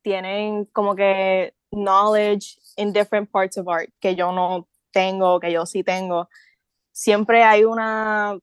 tienen 0.01 0.65
como 0.65 0.95
que 0.95 1.53
knowledge 1.71 2.57
in 2.77 2.93
different 2.93 3.29
parts 3.31 3.57
of 3.57 3.67
art 3.67 3.89
que 3.99 4.15
yo 4.15 4.31
no 4.31 4.67
tengo, 4.91 5.39
que 5.39 5.51
yo 5.51 5.65
sí 5.65 5.83
tengo. 5.83 6.29
Siempre 6.91 7.43
hay 7.43 7.65
una, 7.65 8.37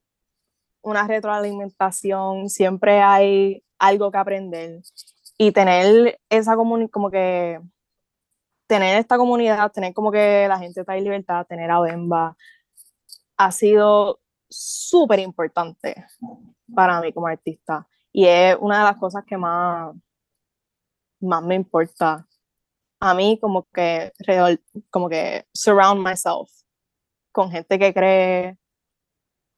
una 0.82 1.06
retroalimentación, 1.06 2.50
siempre 2.50 3.00
hay 3.00 3.62
algo 3.78 4.10
que 4.10 4.18
aprender. 4.18 4.80
Y 5.38 5.52
tener 5.52 6.20
esa 6.28 6.56
comunidad, 6.56 6.90
como 6.90 7.10
que 7.10 7.60
tener 8.66 8.98
esta 8.98 9.16
comunidad, 9.16 9.72
tener 9.72 9.94
como 9.94 10.12
que 10.12 10.46
la 10.48 10.58
gente 10.58 10.80
está 10.80 10.96
en 10.96 11.04
libertad, 11.04 11.46
tener 11.46 11.70
a 11.70 11.80
Bemba, 11.80 12.36
ha 13.36 13.52
sido 13.52 14.19
súper 14.50 15.20
importante 15.20 16.06
para 16.74 17.00
mí 17.00 17.12
como 17.12 17.26
artista. 17.28 17.86
Y 18.12 18.26
es 18.26 18.56
una 18.60 18.78
de 18.78 18.84
las 18.84 18.96
cosas 18.96 19.24
que 19.24 19.36
más, 19.36 19.94
más 21.20 21.42
me 21.42 21.54
importa 21.54 22.26
a 23.00 23.14
mí 23.14 23.38
como 23.40 23.66
que, 23.72 24.12
como 24.90 25.08
que 25.08 25.46
surround 25.54 26.06
myself 26.06 26.50
con 27.32 27.50
gente 27.50 27.78
que 27.78 27.94
cree 27.94 28.58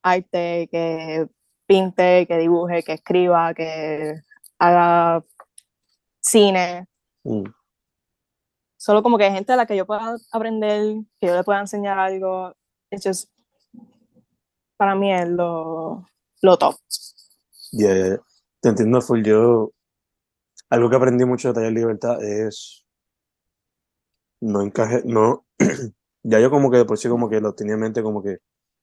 arte, 0.03 0.69
que 0.71 1.29
pinte, 1.67 2.27
que 2.27 2.39
dibuje, 2.39 2.83
que 2.83 2.93
escriba, 2.95 3.55
que 3.55 4.21
haga 4.59 5.25
cine. 6.21 6.87
Mm. 7.25 7.45
Solo 8.77 9.03
como 9.03 9.17
que 9.17 9.31
gente 9.31 9.53
a 9.53 9.57
la 9.57 9.67
que 9.67 9.77
yo 9.77 9.87
pueda 9.87 10.17
aprender, 10.33 10.97
que 11.21 11.29
yo 11.29 11.37
le 11.37 11.45
pueda 11.45 11.61
enseñar 11.61 11.99
algo. 11.99 12.55
It's 12.91 13.05
just, 13.05 13.31
para 14.83 14.97
mí 14.97 15.13
es 15.15 15.29
lo, 15.29 16.05
lo 16.43 16.59
top. 16.59 16.75
Yeah, 17.71 17.95
yeah, 17.95 18.07
yeah. 18.09 18.23
Te 18.61 18.71
entiendo 18.71 19.01
full. 19.01 19.23
Yo, 19.23 19.71
algo 20.71 20.91
que 20.91 20.97
aprendí 20.97 21.25
mucho 21.25 21.47
de 21.47 21.55
Taller 21.55 21.73
Libertad 21.73 22.21
es 22.21 22.85
no 24.41 24.61
encaje, 24.61 25.03
no, 25.05 25.47
ya 26.25 26.41
yo 26.41 26.51
como 26.51 26.69
que 26.69 26.79
de 26.79 26.85
por 26.85 26.99
sí 26.99 27.09
como 27.09 27.29
que 27.29 27.41
lo 27.41 27.55
tenía 27.55 27.75
en 27.75 27.81
mente 27.81 28.03
como 28.03 28.25
que 28.25 28.39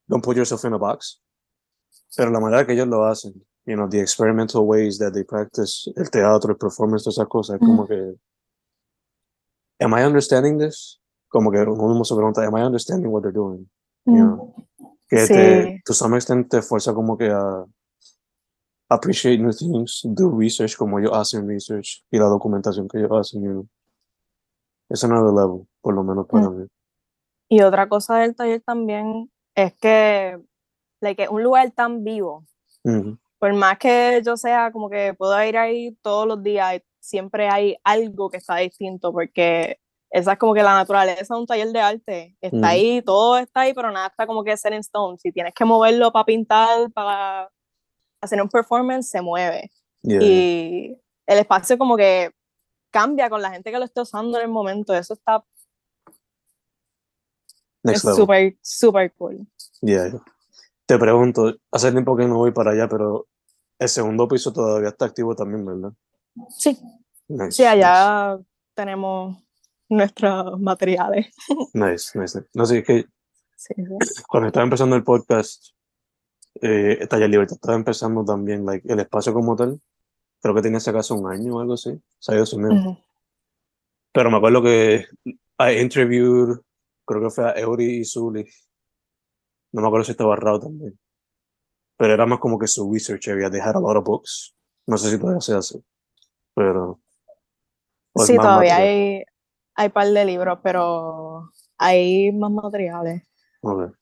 don't 0.08 0.24
put 0.24 0.38
yourself 0.38 0.64
in 0.64 0.74
a 0.74 0.78
box, 0.78 1.22
pero 2.16 2.32
la 2.32 2.40
manera 2.40 2.66
que 2.66 2.72
ellos 2.72 2.88
lo 2.88 3.04
hacen, 3.04 3.34
you 3.66 3.76
know, 3.76 3.90
the 3.90 4.00
experimental 4.00 4.62
ways 4.62 4.98
that 5.00 5.12
they 5.12 5.26
practice 5.26 5.92
el 5.98 6.10
teatro, 6.10 6.52
el 6.52 6.58
performance, 6.58 7.04
todas 7.04 7.18
esas 7.18 7.28
cosas, 7.28 7.56
es 7.56 7.60
como 7.60 7.86
que, 7.86 8.16
am 9.82 9.94
I 9.96 10.06
understanding 10.06 10.58
this? 10.58 11.02
Como 11.28 11.52
que 11.52 11.60
uno 11.60 12.06
se 12.06 12.16
pregunta, 12.16 12.42
am 12.46 12.56
I 12.56 12.62
understanding 12.62 13.12
what 13.12 13.24
they're 13.24 13.34
doing? 13.34 13.70
You 14.06 14.16
know, 14.16 14.69
que 15.10 15.18
Sí. 15.26 15.34
te, 15.34 15.82
to 15.86 15.94
some 15.94 16.16
extent 16.16 16.50
te 16.50 16.62
fuerza 16.62 16.94
como 16.94 17.18
que 17.18 17.30
a 17.30 17.66
appreciate 18.90 19.38
new 19.40 19.52
things, 19.52 20.02
do 20.04 20.30
research 20.38 20.76
como 20.76 21.00
ellos 21.00 21.12
hacen 21.14 21.48
research 21.48 22.04
y 22.12 22.18
la 22.18 22.26
documentación 22.26 22.88
que 22.88 23.00
ellos 23.00 23.12
hacen, 23.12 23.44
you 23.44 23.52
know. 23.52 23.68
Es 24.90 25.04
another 25.04 25.32
level, 25.34 25.68
por 25.82 25.94
lo 25.94 26.04
menos 26.04 26.26
para 26.28 26.50
mí. 26.50 26.66
Y 27.50 27.62
otra 27.62 27.88
cosa 27.88 28.18
del 28.18 28.36
taller 28.36 28.62
también 28.62 29.32
es 29.56 29.74
que, 29.76 30.40
like, 31.02 31.24
es 31.24 31.30
un 31.30 31.44
lugar 31.44 31.72
tan 31.72 32.04
vivo. 32.04 32.46
Ujú. 32.84 33.18
Por 33.38 33.54
más 33.54 33.78
que 33.78 34.22
yo 34.26 34.36
sea 34.38 34.72
como 34.72 34.90
que 34.90 35.14
puedo 35.14 35.44
ir 35.44 35.58
ahí 35.58 35.96
todos 36.02 36.28
los 36.28 36.42
días, 36.42 36.82
siempre 37.00 37.48
hay 37.48 37.78
algo 37.84 38.30
que 38.30 38.38
está 38.38 38.58
distinto, 38.58 39.12
porque 39.14 39.80
esa 40.12 40.34
es 40.34 40.40
como 40.40 40.54
que 40.54 40.64
la 40.64 40.74
naturaleza 40.74 41.36
de 41.36 41.40
un 41.40 41.46
taller 41.46 41.68
de 41.68 41.80
arte. 41.80 42.38
Está 42.42 42.58
Ujú. 42.58 42.66
ahí, 42.66 43.02
todo 43.02 43.38
está 43.38 43.62
ahí, 43.62 43.74
pero 43.74 43.92
nada 43.92 44.08
está 44.08 44.26
como 44.26 44.44
que 44.44 44.58
set 44.58 44.74
in 44.74 44.80
stone. 44.80 45.18
Si 45.20 45.32
tienes 45.32 45.54
que 45.54 45.66
moverlo 45.66 46.12
para 46.12 46.26
pintar, 46.26 46.92
para 46.92 47.50
hacer 48.22 48.42
un 48.42 48.50
performance, 48.50 49.10
se 49.10 49.22
mueve. 49.22 49.72
Yeah. 50.02 50.22
Y 50.22 50.98
el 51.28 51.38
espacio 51.38 51.78
como 51.78 51.96
que 51.96 52.32
cambia 52.90 53.30
con 53.30 53.42
la 53.42 53.52
gente 53.52 53.72
que 53.72 53.78
lo 53.78 53.86
esté 53.86 54.02
usando 54.02 54.38
en 54.40 54.46
el 54.46 54.52
momento. 54.52 54.94
Eso 54.94 55.14
está 55.14 55.44
Next 57.84 58.06
es 58.06 58.16
súper, 58.16 58.58
súper 58.62 59.14
cool. 59.14 59.48
Yeah. 59.82 60.12
Te 60.86 60.98
pregunto, 60.98 61.56
hace 61.72 61.92
tiempo 61.92 62.18
que 62.18 62.26
no 62.26 62.38
voy 62.38 62.52
para 62.52 62.72
allá, 62.72 62.90
pero 62.90 63.28
el 63.78 63.90
segundo 63.90 64.28
piso 64.28 64.52
todavía 64.52 64.90
está 64.90 65.06
activo 65.06 65.36
también, 65.36 65.66
¿verdad? 65.66 65.94
Sí, 66.58 66.78
Nice, 67.28 67.52
sí, 67.52 67.64
allá 67.64 68.40
tenemos 68.74 69.38
nuestros 69.90 70.60
materiales. 70.60 71.28
Nice, 71.74 72.18
nice. 72.20 72.42
No 72.54 72.66
sé, 72.66 72.80
es 72.80 72.86
que 72.86 73.06
Sí, 73.56 73.74
sí. 73.76 74.24
cuando 74.28 74.48
estaba 74.48 74.64
empezando 74.64 74.96
el 74.96 75.04
podcast, 75.04 75.72
eh, 76.62 77.06
Taller 77.10 77.30
Libertad 77.30 77.56
estaba 77.56 77.76
empezando 77.76 78.24
también, 78.24 78.66
like, 78.66 78.92
el 78.92 79.00
espacio 79.00 79.34
como 79.34 79.56
tal. 79.56 79.82
Creo 80.42 80.56
que 80.56 80.62
tenía 80.62 80.80
acaso 80.80 81.16
un 81.16 81.30
año 81.32 81.56
o 81.56 81.60
algo 81.60 81.74
así. 81.74 81.92
Yo 82.30 82.46
soy 82.46 82.60
medio- 82.60 82.80
Ujú. 82.92 82.98
Pero 84.14 84.32
me 84.32 84.38
acuerdo 84.38 84.62
que 84.64 85.06
I 85.60 85.82
interviewed, 85.82 86.60
creo 87.06 87.22
que 87.22 87.30
fue 87.30 87.50
a 87.50 87.60
Eury 87.60 88.00
y 88.00 88.06
Zully. 88.06 88.46
No 89.74 89.82
me 89.82 89.88
acuerdo 89.88 90.06
si 90.06 90.12
estaba 90.12 90.36
Rao 90.36 90.60
también. 90.60 90.98
Pero 91.98 92.14
era 92.14 92.26
más 92.26 92.40
como 92.40 92.58
que 92.58 92.68
su 92.68 92.92
research. 92.92 93.26
They 93.26 93.60
had 93.60 93.76
a 93.76 93.80
lot 93.80 93.98
of 93.98 94.06
books. 94.06 94.56
No 94.88 94.98
sé 94.98 95.12
si 95.12 95.20
todavía 95.20 95.42
se 95.42 95.54
hace. 95.54 95.84
Pero. 96.56 97.00
o 98.14 98.22
es 98.22 98.28
Sí, 98.28 98.36
todavía 98.38 98.74
material. 98.76 98.82
hay, 98.82 99.24
hay 99.80 99.88
par 99.88 100.10
de 100.10 100.26
libros, 100.26 100.60
pero 100.62 101.54
hay 101.78 102.34
más 102.34 102.52
materiales. 102.52 103.24
Ok. 103.62 103.94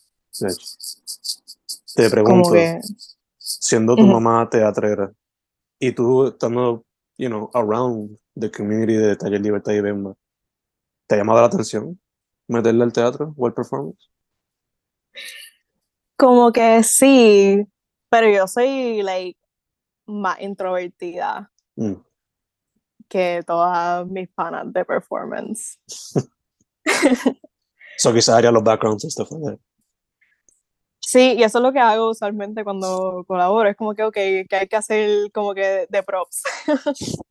Te 1.96 2.10
pregunto, 2.10 2.52
que, 2.52 2.80
siendo 3.38 3.96
tu 3.96 4.08
mamá 4.08 4.50
teatrera 4.50 5.12
y 5.80 5.92
tú 5.92 6.30
estando, 6.30 6.84
you 7.18 7.28
know, 7.28 7.52
around 7.54 8.18
the 8.40 8.50
community 8.50 8.96
de 8.96 9.16
Taller 9.16 9.40
Libertad 9.40 9.74
y 9.74 9.82
Bemba, 9.82 10.16
¿te 11.06 11.14
ha 11.14 11.20
llamado 11.20 11.42
la 11.42 11.48
atención 11.48 12.00
meterle 12.48 12.84
al 12.84 12.94
teatro 12.94 13.36
o 13.38 13.46
al 13.46 13.54
performance? 13.54 14.10
como 16.16 16.52
que 16.52 16.82
sí, 16.82 17.64
pero 18.10 18.28
yo 18.32 18.48
soy 18.48 19.04
like 19.04 19.40
más 20.08 20.42
introvertida 20.42 21.52
Mm. 21.76 21.94
Que 23.08 23.44
todas 23.46 24.08
mis 24.08 24.30
panas 24.30 24.72
de 24.72 24.86
performance. 24.86 25.80
So 28.00 28.14
quizás 28.14 28.36
haría 28.36 28.52
los 28.52 28.64
backgrounds 28.64 29.04
and 29.04 29.12
stuff 29.12 29.32
like 29.32 29.44
that. 29.44 29.60
Sí, 31.00 31.34
y 31.38 31.44
eso 31.44 31.58
es 31.58 31.64
lo 31.64 31.74
que 31.74 31.80
hago 31.80 32.12
usualmente 32.12 32.64
cuando 32.64 33.24
colaboro. 33.26 33.70
Es 33.70 33.76
como 33.76 33.96
que, 33.96 34.04
ok, 34.04 34.14
que 34.14 34.48
hay 34.52 34.68
que 34.68 34.76
hacer 34.76 35.32
como 35.32 35.56
que 35.56 35.88
de 35.90 36.04
props. 36.04 36.44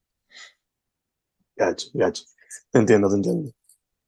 Gacho, 1.56 1.88
gacho. 1.94 2.24
Te 2.70 2.78
entiendo, 2.78 3.08
te 3.08 3.14
entiendo. 3.14 3.50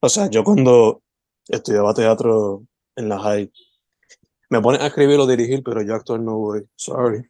O 0.01 0.09
sea, 0.09 0.29
yo 0.29 0.45
cuando 0.45 1.03
estudiaba 1.47 1.95
teatro 1.95 2.63
en 2.95 3.09
la 3.09 3.19
high, 3.19 3.51
me 4.51 4.61
ponen 4.61 4.83
a 4.83 4.89
escribir 4.89 5.19
o 5.19 5.27
dirigir, 5.27 5.63
pero 5.65 5.81
yo 5.81 5.95
actuar 5.95 6.21
no 6.21 6.37
voy. 6.37 6.69
Sorry. 6.77 7.23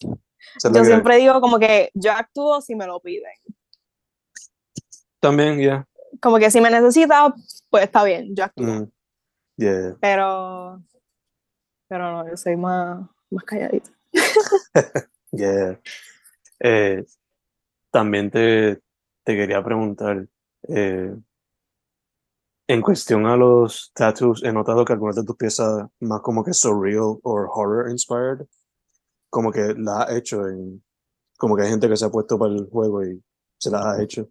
Yo 0.00 0.84
siempre 0.84 1.16
digo 1.16 1.40
como 1.40 1.58
que 1.58 1.90
yo 1.94 2.12
actúo 2.12 2.60
si 2.60 2.76
me 2.76 2.86
lo 2.86 3.00
piden. 3.00 3.32
También, 5.20 5.58
yeah. 5.58 5.86
Como 6.20 6.38
que 6.38 6.50
si 6.50 6.60
me 6.60 6.70
necesita, 6.70 7.34
pues 7.70 7.84
está 7.84 8.04
bien, 8.04 8.34
yo 8.34 8.44
actúo. 8.44 8.66
Mm. 8.66 8.90
Yeah. 9.56 9.96
Pero, 10.00 10.82
pero 11.88 12.12
no, 12.12 12.28
yo 12.28 12.36
soy 12.36 12.56
más, 12.56 13.08
más 13.30 13.44
calladita. 13.44 13.90
Yeah. 15.30 15.78
Eh, 16.60 17.04
también 17.90 18.30
te, 18.30 18.76
te 19.24 19.36
quería 19.36 19.62
preguntar, 19.62 20.26
eh, 20.68 21.14
en 22.68 22.82
cuestión 22.82 23.26
a 23.26 23.36
los 23.36 23.92
tattoos, 23.94 24.42
he 24.44 24.52
notado 24.52 24.84
que 24.84 24.92
algunas 24.92 25.16
de 25.16 25.24
tus 25.24 25.36
piezas 25.36 25.86
más 26.00 26.20
como 26.20 26.44
que 26.44 26.52
surreal 26.52 27.18
o 27.22 27.48
horror 27.54 27.90
inspired, 27.90 28.46
como 29.30 29.50
que 29.52 29.74
las 29.74 30.06
has 30.08 30.16
hecho 30.16 30.46
en, 30.48 30.82
como 31.38 31.56
que 31.56 31.62
hay 31.62 31.70
gente 31.70 31.88
que 31.88 31.96
se 31.96 32.04
ha 32.04 32.10
puesto 32.10 32.38
para 32.38 32.52
el 32.52 32.68
juego 32.68 33.04
y 33.04 33.22
se 33.58 33.70
las 33.70 33.84
ha 33.84 34.02
hecho. 34.02 34.28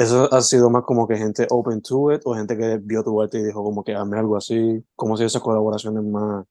¿Eso 0.00 0.32
ha 0.32 0.40
sido 0.40 0.70
más 0.70 0.84
como 0.84 1.06
que 1.06 1.18
gente 1.18 1.46
open 1.50 1.82
to 1.82 2.10
it 2.10 2.22
o 2.24 2.34
gente 2.34 2.56
que 2.56 2.78
vio 2.78 3.04
tu 3.04 3.20
arte 3.20 3.38
y 3.38 3.42
dijo 3.42 3.62
como 3.62 3.84
que 3.84 3.94
hazme 3.94 4.18
algo 4.18 4.34
así? 4.34 4.82
¿Cómo 4.96 5.14
si 5.14 5.24
esas 5.24 5.42
colaboraciones 5.42 6.02
más, 6.02 6.46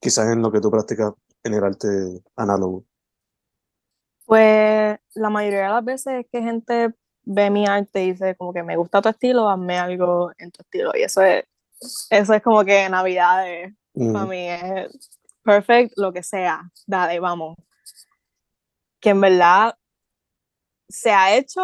quizás 0.00 0.32
en 0.32 0.40
lo 0.40 0.52
que 0.52 0.60
tú 0.60 0.70
practicas 0.70 1.14
en 1.42 1.54
el 1.54 1.64
arte 1.64 1.88
análogo? 2.36 2.84
Pues 4.24 4.98
la 5.14 5.30
mayoría 5.30 5.64
de 5.64 5.68
las 5.70 5.84
veces 5.84 6.12
es 6.20 6.26
que 6.30 6.42
gente 6.42 6.94
ve 7.24 7.50
mi 7.50 7.66
arte 7.66 8.04
y 8.04 8.12
dice 8.12 8.36
como 8.36 8.52
que 8.52 8.62
me 8.62 8.76
gusta 8.76 9.02
tu 9.02 9.08
estilo, 9.08 9.48
hazme 9.48 9.76
algo 9.76 10.30
en 10.38 10.52
tu 10.52 10.62
estilo. 10.62 10.92
Y 10.94 11.02
eso 11.02 11.22
es, 11.22 11.44
eso 12.08 12.34
es 12.34 12.42
como 12.42 12.64
que 12.64 12.88
Navidades 12.88 13.74
para 14.12 14.26
Mm, 14.26 14.28
mí 14.28 14.48
es 14.48 15.10
perfect, 15.42 15.94
lo 15.96 16.12
que 16.12 16.22
sea, 16.22 16.70
dale, 16.86 17.18
vamos. 17.18 17.56
Que 19.00 19.10
en 19.10 19.20
verdad 19.20 19.76
se 20.88 21.10
ha 21.10 21.36
hecho, 21.36 21.60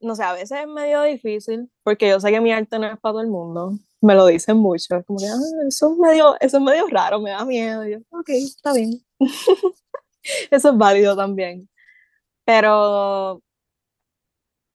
no 0.00 0.14
sé, 0.16 0.22
a 0.24 0.32
veces 0.32 0.52
es 0.62 0.66
medio 0.68 1.02
difícil, 1.02 1.70
porque 1.82 2.08
yo 2.08 2.20
sé 2.20 2.30
que 2.30 2.40
mi 2.40 2.52
arte 2.52 2.78
no 2.78 2.86
es 2.86 2.98
para 3.00 3.12
todo 3.14 3.20
el 3.22 3.28
mundo. 3.28 3.72
Me 4.00 4.14
lo 4.14 4.26
dicen 4.26 4.58
mucho, 4.58 4.96
es 4.96 5.06
como 5.06 5.18
que 5.18 5.26
"Ah, 5.28 5.36
eso 5.68 5.92
es 5.92 5.98
medio, 5.98 6.36
eso 6.40 6.56
es 6.58 6.62
medio 6.62 6.86
raro, 6.88 7.20
me 7.20 7.30
da 7.30 7.44
miedo. 7.44 7.86
Y 7.86 7.92
yo, 7.92 7.98
ok, 8.10 8.28
está 8.30 8.72
bien. 8.74 9.02
Eso 10.50 10.70
es 10.70 10.78
válido 10.78 11.16
también. 11.16 11.68
Pero 12.44 13.42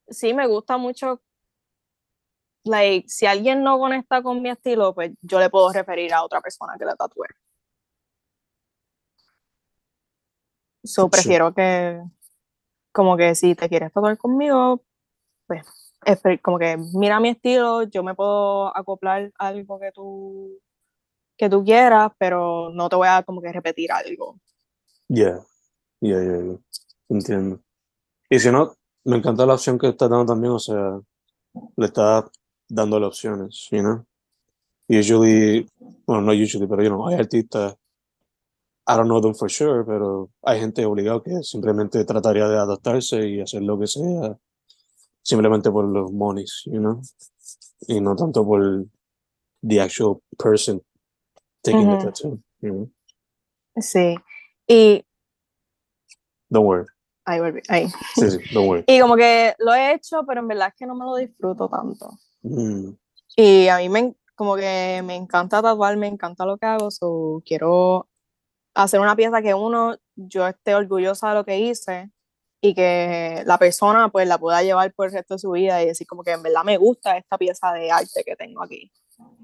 sí 0.10 0.34
me 0.34 0.47
gusta 0.47 0.78
mucho, 0.78 1.21
like, 2.65 3.06
si 3.10 3.25
alguien 3.25 3.63
no 3.63 3.78
conecta 3.80 4.21
con 4.21 4.41
mi 4.41 4.49
estilo, 4.49 4.93
pues 4.93 5.12
yo 5.21 5.39
le 5.39 5.49
puedo 5.49 5.71
referir 5.71 6.13
a 6.13 6.23
otra 6.23 6.41
persona 6.41 6.75
que 6.78 6.86
la 6.86 6.95
tatúe. 6.95 7.25
So, 10.84 11.04
Sí. 11.06 11.10
prefiero 11.12 11.54
que, 11.54 12.02
como 12.99 13.15
que 13.15 13.33
si 13.33 13.55
te 13.55 13.69
quieres 13.69 13.93
tatuar 13.93 14.17
conmigo, 14.17 14.83
pues, 15.47 15.65
como 16.41 16.59
que 16.59 16.77
mira 16.95 17.17
mi 17.21 17.29
estilo, 17.29 17.83
yo 17.83 18.03
me 18.03 18.13
puedo 18.13 18.75
acoplar 18.75 19.31
algo 19.38 19.79
que 19.79 19.93
tú, 19.93 20.59
que 21.38 21.49
tú 21.49 21.63
quieras, 21.63 22.12
pero 22.17 22.71
no 22.73 22.89
te 22.89 22.97
voy 22.97 23.07
a 23.07 23.23
como 23.23 23.41
que 23.41 23.53
repetir 23.53 23.89
algo. 23.93 24.38
Yeah, 25.07 25.39
yeah, 26.01 26.21
yeah, 26.21 26.41
yeah. 26.43 26.57
Entiendo. 27.07 27.62
Y 28.29 28.38
si 28.38 28.51
no, 28.51 28.73
me 29.05 29.15
encanta 29.15 29.45
la 29.45 29.53
opción 29.53 29.79
que 29.79 29.88
estás 29.88 30.09
dando 30.09 30.25
también, 30.33 30.51
o 30.51 30.59
sea, 30.59 30.99
le 31.77 31.85
estás 31.85 32.25
dándole 32.67 33.05
opciones, 33.05 33.69
you 33.71 33.79
know. 33.79 34.05
Usually, 34.89 35.65
bueno, 36.05 36.23
no 36.23 36.33
usually, 36.33 36.67
pero 36.67 36.83
you 36.83 36.89
know, 36.89 37.07
hay 37.07 37.15
artistas, 37.15 37.77
I 38.91 38.95
don't 38.97 39.08
know 39.08 39.21
them 39.21 39.36
for 39.36 39.47
sure, 39.49 39.84
pero 39.86 40.32
hay 40.43 40.60
gente 40.60 40.84
obligada 40.84 41.21
que 41.21 41.43
simplemente 41.43 42.04
trataría 42.06 42.47
de 42.47 42.58
adaptarse 42.58 43.28
y 43.30 43.39
hacer 43.39 43.62
lo 43.62 43.78
que 43.80 43.86
sea, 43.86 44.36
simplemente 45.21 45.69
por 45.69 45.86
los 45.86 46.12
monies, 46.12 46.63
you 46.65 46.80
know, 46.80 46.99
y 47.88 48.02
no 48.02 48.15
tanto 48.15 48.43
por 48.43 48.86
the 49.62 49.80
actual 49.80 50.21
person 50.39 50.82
taking 51.62 51.88
the 51.91 51.97
Ujú. 51.97 52.06
tattoo, 52.06 52.39
you 52.62 52.69
know. 52.71 52.89
Sí. 53.80 54.15
Y 54.67 55.06
Don't 56.49 56.65
worry. 56.65 56.88
ahí 57.25 57.39
volví, 57.39 57.62
ahí. 57.69 57.88
Sí, 58.15 58.32
sí, 58.32 58.38
don't 58.52 58.67
worry. 58.67 58.84
Y 58.88 58.99
como 58.99 59.15
que 59.15 59.54
lo 59.60 59.71
he 59.75 59.93
hecho, 59.93 60.23
pero 60.28 60.41
en 60.41 60.47
verdad 60.47 60.69
es 60.69 60.73
que 60.75 60.88
no 60.88 60.95
me 60.95 61.06
lo 61.06 61.15
disfruto 61.15 61.69
tanto. 61.69 62.10
Mm, 62.41 62.93
Y 63.36 63.67
a 63.67 63.78
mí 63.78 63.88
me, 63.89 64.15
como 64.36 64.56
que 64.56 65.04
me 65.06 65.15
encanta 65.15 65.62
tatuar, 65.62 65.95
me 65.97 66.08
encanta 66.08 66.43
lo 66.47 66.58
que 66.58 66.65
hago, 66.65 66.89
so 66.89 67.43
quiero 67.45 68.09
hacer 68.73 68.99
una 68.99 69.15
pieza 69.15 69.41
que 69.41 69.53
uno, 69.53 69.95
yo 70.15 70.47
esté 70.47 70.75
orgullosa 70.75 71.29
de 71.29 71.36
lo 71.36 71.45
que 71.45 71.60
hice 71.60 72.12
y 72.62 72.73
que 72.73 73.43
la 73.45 73.58
persona 73.58 74.10
pues 74.10 74.27
la 74.27 74.38
pueda 74.38 74.62
llevar 74.63 74.93
por 74.93 75.08
el 75.08 75.13
resto 75.13 75.36
de 75.36 75.39
su 75.39 75.51
vida 75.51 75.82
y 75.82 75.88
decir 75.88 76.08
como 76.08 76.23
que 76.23 76.32
en 76.32 76.43
verdad 76.43 76.63
me 76.63 76.77
gusta 76.77 77.17
esta 77.17 77.38
pieza 77.38 77.71
de 77.73 77.91
arte 77.91 78.23
que 78.25 78.36
tengo 78.36 78.62
aquí. 78.63 78.91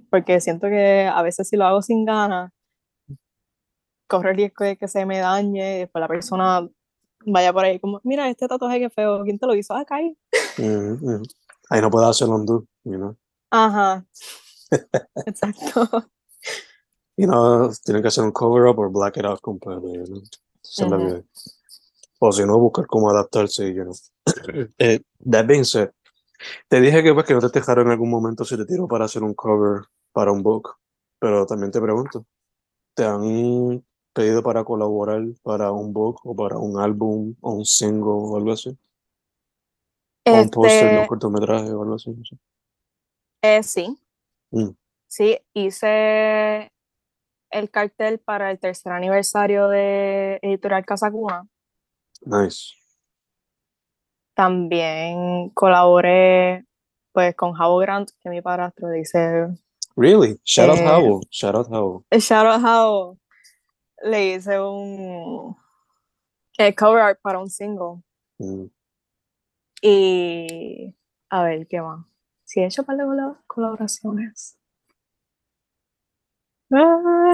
Porque 0.09 0.39
siento 0.41 0.67
que 0.67 1.09
a 1.11 1.21
veces 1.21 1.47
si 1.47 1.57
lo 1.57 1.65
hago 1.65 1.81
sin 1.81 2.05
ganas, 2.05 2.51
corro 4.07 4.29
el 4.29 4.35
riesgo 4.35 4.65
de 4.65 4.77
que 4.77 4.87
se 4.87 5.05
me 5.05 5.19
dañe 5.19 5.77
y 5.77 5.79
después 5.79 6.01
la 6.01 6.07
persona 6.07 6.67
vaya 7.25 7.53
por 7.53 7.65
ahí 7.65 7.79
como, 7.79 7.99
mira, 8.03 8.29
este 8.29 8.47
tatuaje 8.47 8.79
que 8.79 8.89
feo, 8.89 9.23
¿quién 9.23 9.39
te 9.39 9.47
lo 9.47 9.55
hizo? 9.55 9.73
Ah, 9.73 9.85
Kai. 9.85 10.15
mm, 10.57 11.15
mm. 11.15 11.23
Ahí 11.69 11.81
no 11.81 11.89
puedes 11.89 12.09
hacerlo 12.09 12.35
undo, 12.35 12.65
you 12.83 12.97
know. 12.97 13.17
Ajá. 13.49 14.05
Exacto. 15.25 16.05
You 17.17 17.27
know, 17.27 17.71
tienen 17.83 18.01
que 18.01 18.09
hacer 18.09 18.23
un 18.23 18.31
cover 18.31 18.67
up 18.67 18.77
o 18.79 18.89
black 18.89 19.17
it 19.17 19.25
out 19.25 19.39
completely, 19.41 19.93
you 19.99 20.05
know. 20.05 20.21
Esa 20.63 20.85
es 20.85 20.91
la 20.91 20.97
Ujú. 20.97 21.05
vida. 21.05 21.23
O 22.19 22.31
si 22.31 22.45
no, 22.45 22.57
buscar 22.59 22.87
cómo 22.87 23.09
adaptarse, 23.09 23.73
you 23.73 23.83
know. 23.83 23.93
Eh, 24.79 24.99
that 25.31 25.45
being 25.47 25.63
said, 25.63 25.91
te 26.67 26.81
dije 26.81 27.01
que 27.03 27.13
pues 27.13 27.25
que 27.25 27.33
no 27.33 27.39
te 27.41 27.59
dejaron 27.59 27.87
en 27.87 27.91
algún 27.93 28.09
momento 28.09 28.43
si 28.43 28.57
te 28.57 28.65
tiro 28.65 28.87
para 28.87 29.05
hacer 29.05 29.23
un 29.23 29.33
cover 29.33 29.83
para 30.11 30.31
un 30.31 30.43
book, 30.43 30.75
pero 31.19 31.45
también 31.45 31.71
te 31.71 31.79
pregunto, 31.81 32.25
¿te 32.95 33.05
han 33.05 33.83
pedido 34.13 34.43
para 34.43 34.63
colaborar 34.63 35.23
para 35.43 35.71
un 35.71 35.93
book 35.93 36.19
o 36.23 36.35
para 36.35 36.57
un 36.57 36.79
álbum 36.79 37.35
o 37.41 37.51
un 37.53 37.65
single 37.65 38.03
o 38.11 38.37
algo 38.37 38.51
así? 38.51 38.77
O 40.27 40.37
un 40.41 40.49
póster 40.49 40.89
un 40.89 40.95
Este, 40.95 41.07
cortometraje 41.07 41.71
o 41.71 41.81
algo 41.83 41.95
así. 41.95 42.11
no 42.11 42.23
sé. 42.25 42.37
eh, 43.41 43.63
sí. 43.63 43.97
Mm. 44.51 44.69
Sí, 45.07 45.37
hice 45.53 46.71
el 47.51 47.69
cartel 47.71 48.19
para 48.19 48.51
el 48.51 48.59
tercer 48.59 48.91
aniversario 48.91 49.67
de 49.69 50.39
Editorial 50.41 50.85
Casa 50.85 51.11
Cuna. 51.11 51.47
Nice. 52.21 52.73
También 54.33 55.49
colaboré 55.51 56.65
pues 57.13 57.33
con 57.35 57.53
Javo 57.53 57.77
Grant, 57.77 58.09
que 58.21 58.29
mi 58.29 58.41
padrastro, 58.41 58.89
dice 58.89 59.47
Really? 59.95 60.37
Shout 60.43 60.69
out 60.69 60.79
Eh, 60.79 60.85
Howell. 60.87 61.21
Shout 61.29 61.55
out 61.55 61.67
Howell. 61.71 62.03
Shout 62.19 62.45
out 62.45 62.61
Javo. 62.61 63.17
Le 64.03 64.35
hice 64.35 64.59
un 64.59 65.55
eh, 66.57 66.75
cover 66.75 67.01
art 67.01 67.19
para 67.21 67.39
un 67.39 67.49
single. 67.49 68.03
Mm. 68.37 68.65
Y 69.81 70.93
a 71.29 71.43
ver, 71.43 71.65
¿qué 71.67 71.81
más? 71.81 72.05
Sí, 72.43 72.59
he 72.59 72.65
hecho 72.65 72.81
un 72.81 72.85
par 72.87 72.97
de 72.97 73.03
colab- 73.03 73.39
colaboraciones. 73.47 74.57
Ah, 76.71 77.33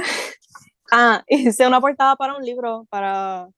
Ah, 0.94 1.24
hice 1.28 1.66
una 1.68 1.80
portada 1.80 2.16
para 2.16 2.36
un 2.36 2.44
libro, 2.44 2.86
para 2.90 3.50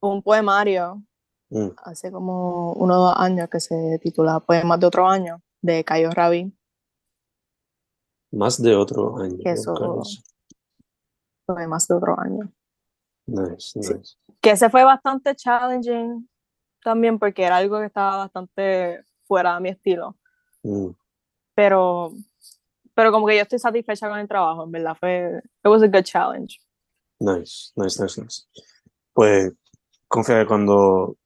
un 0.00 0.22
poemario, 0.22 1.02
Mm. 1.50 1.68
hace 1.82 2.12
como 2.12 2.72
uno 2.74 2.94
o 2.94 3.04
dos 3.06 3.14
años, 3.16 3.48
que 3.50 3.58
se 3.60 3.98
titula 4.02 4.38
Poemas 4.40 4.78
de 4.80 4.86
otro 4.86 5.08
año, 5.08 5.40
de 5.62 5.82
Cayo 5.82 6.10
Rabi. 6.10 6.52
Más 8.32 8.60
de 8.62 8.74
otro 8.76 9.16
año. 9.18 9.38
Que 9.42 9.52
eso-. 9.52 10.02
Poemas 11.46 11.88
de 11.88 11.94
otro 11.94 12.20
año. 12.20 12.52
Nice, 13.26 13.80
Sí. 13.80 13.94
nice. 13.94 14.16
Que 14.42 14.50
ese 14.50 14.68
fue 14.68 14.84
bastante 14.84 15.34
challenging 15.34 16.28
también, 16.82 17.18
porque 17.18 17.44
era 17.44 17.56
algo 17.56 17.78
que 17.78 17.86
estaba 17.86 18.18
bastante 18.18 19.04
fuera 19.26 19.54
de 19.54 19.60
mi 19.60 19.68
estilo. 19.70 20.16
Mm. 20.62 20.90
Pero, 21.54 22.12
pero 22.98 23.12
como 23.12 23.28
que 23.28 23.36
yo 23.36 23.42
estoy 23.42 23.60
satisfecha 23.60 24.08
con 24.08 24.18
el 24.18 24.26
trabajo, 24.26 24.64
en 24.64 24.72
verdad 24.72 24.96
fue, 24.98 25.40
it 25.64 25.70
was 25.70 25.84
a 25.84 25.86
good 25.86 26.02
challenge. 26.02 26.58
Nice, 27.20 27.70
nice, 27.76 28.02
nice, 28.02 28.20
nice. 28.20 28.42
Pues 29.12 29.52
confía 30.08 30.40
que 30.40 30.46
cuando 30.48 31.16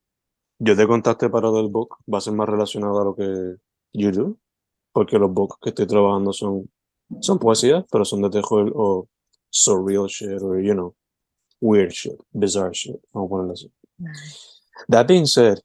yo 0.58 0.76
te 0.76 0.86
contacte 0.86 1.30
para 1.30 1.50
del 1.50 1.68
book 1.68 1.96
va 2.12 2.18
a 2.18 2.20
ser 2.20 2.34
más 2.34 2.46
relacionado 2.46 3.00
a 3.00 3.04
lo 3.04 3.16
que 3.16 3.56
you 3.94 4.10
do, 4.10 4.36
porque 4.92 5.18
los 5.18 5.32
books 5.32 5.56
que 5.62 5.70
estoy 5.70 5.86
trabajando 5.86 6.34
son, 6.34 6.70
son 7.22 7.38
poesías, 7.38 7.86
pero 7.90 8.04
son 8.04 8.20
de 8.20 8.28
terror 8.28 8.70
o 8.76 9.08
surreal 9.48 10.08
shit, 10.08 10.42
o 10.42 10.58
you 10.58 10.74
know, 10.74 10.94
weird 11.62 11.90
shit, 11.90 12.20
bizarre 12.32 12.74
shit, 12.74 13.00
vamos 13.14 13.28
a 13.28 13.30
ponerlo 13.30 13.52
así. 13.54 13.72
That 14.90 15.06
being 15.06 15.24
said, 15.24 15.56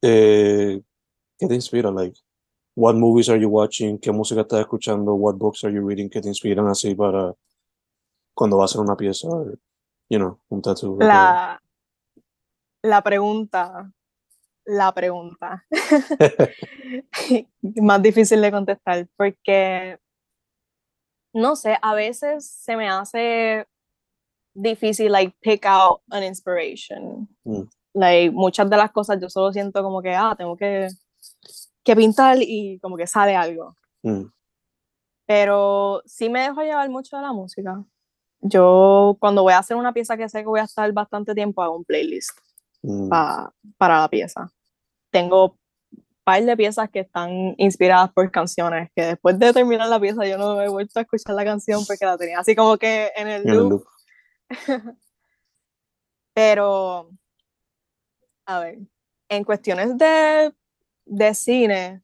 eh, 0.00 0.80
¿qué 1.40 1.48
te 1.48 1.54
inspira? 1.56 1.90
Like, 1.90 2.16
what 2.78 2.94
movies 2.94 3.28
are 3.28 3.40
you 3.40 3.48
watching? 3.48 3.98
¿Qué 3.98 4.12
música 4.12 4.42
estás 4.42 4.60
escuchando? 4.60 5.12
What 5.14 5.36
books 5.36 5.64
are 5.64 5.72
you 5.72 5.84
reading? 5.84 6.08
¿Qué 6.08 6.20
te 6.20 6.28
inspiran 6.28 6.68
así 6.68 6.94
para 6.94 7.34
cuando 8.34 8.56
vas 8.56 8.70
a 8.70 8.72
hacer 8.72 8.80
una 8.82 8.96
pieza? 8.96 9.26
or, 9.28 9.58
You 10.08 10.18
know, 10.18 10.38
un 10.48 10.62
tattoo. 10.62 10.96
La, 11.00 11.60
la 12.82 13.02
pregunta, 13.02 13.92
la 14.64 14.92
pregunta, 14.92 15.66
más 17.82 18.00
difícil 18.00 18.40
de 18.40 18.50
contestar, 18.50 19.06
porque, 19.16 19.98
no 21.34 21.56
sé, 21.56 21.76
a 21.82 21.94
veces 21.94 22.48
se 22.48 22.76
me 22.76 22.88
hace 22.88 23.66
difícil, 24.54 25.10
like, 25.10 25.36
pick 25.40 25.66
out 25.66 26.00
an 26.10 26.22
inspiration. 26.22 27.28
Mm. 27.44 27.68
Like, 27.92 28.30
muchas 28.30 28.70
de 28.70 28.76
las 28.76 28.92
cosas 28.92 29.20
yo 29.20 29.28
solo 29.28 29.52
siento 29.52 29.82
como 29.82 30.00
que, 30.00 30.14
ah, 30.14 30.34
tengo 30.38 30.56
que, 30.56 30.88
que 31.88 31.96
pintar 31.96 32.36
y 32.40 32.78
como 32.80 32.96
que 32.98 33.06
sale 33.06 33.34
algo. 33.34 33.74
Mm, 34.02 34.24
pero 35.26 36.02
sí 36.04 36.28
me 36.28 36.40
dejo 36.42 36.62
llevar 36.62 36.88
mucho 36.90 37.16
de 37.16 37.22
la 37.22 37.32
música. 37.32 37.82
Yo 38.40 39.16
cuando 39.20 39.42
voy 39.42 39.54
a 39.54 39.58
hacer 39.58 39.76
una 39.76 39.92
pieza 39.92 40.16
que 40.16 40.28
sé 40.28 40.40
que 40.40 40.46
voy 40.48 40.60
a 40.60 40.64
estar 40.64 40.90
bastante 40.92 41.34
tiempo, 41.34 41.62
hago 41.62 41.76
un 41.76 41.84
playlist 41.84 42.30
mm, 42.82 43.08
pa- 43.08 43.52
para 43.78 44.00
la 44.00 44.08
pieza. 44.08 44.50
Tengo 45.10 45.56
par 46.24 46.42
de 46.44 46.56
piezas 46.58 46.90
que 46.90 47.00
están 47.00 47.54
inspiradas 47.56 48.12
por 48.12 48.30
canciones, 48.30 48.90
que 48.94 49.02
después 49.02 49.38
de 49.38 49.50
terminar 49.54 49.88
la 49.88 49.98
pieza 49.98 50.26
yo 50.26 50.36
no 50.36 50.60
he 50.60 50.68
vuelto 50.68 50.98
a 50.98 51.02
escuchar 51.02 51.34
la 51.34 51.44
canción 51.44 51.84
porque 51.86 52.04
la 52.04 52.18
tenía 52.18 52.38
así 52.40 52.54
como 52.54 52.76
que 52.76 53.10
en 53.16 53.28
el 53.28 53.42
en 53.42 53.48
el 53.48 53.56
loop. 53.70 53.84
Pero, 56.34 57.10
a 58.46 58.60
ver, 58.60 58.78
en 59.30 59.44
cuestiones 59.44 59.96
de, 59.98 60.52
de 61.08 61.34
cine 61.34 62.02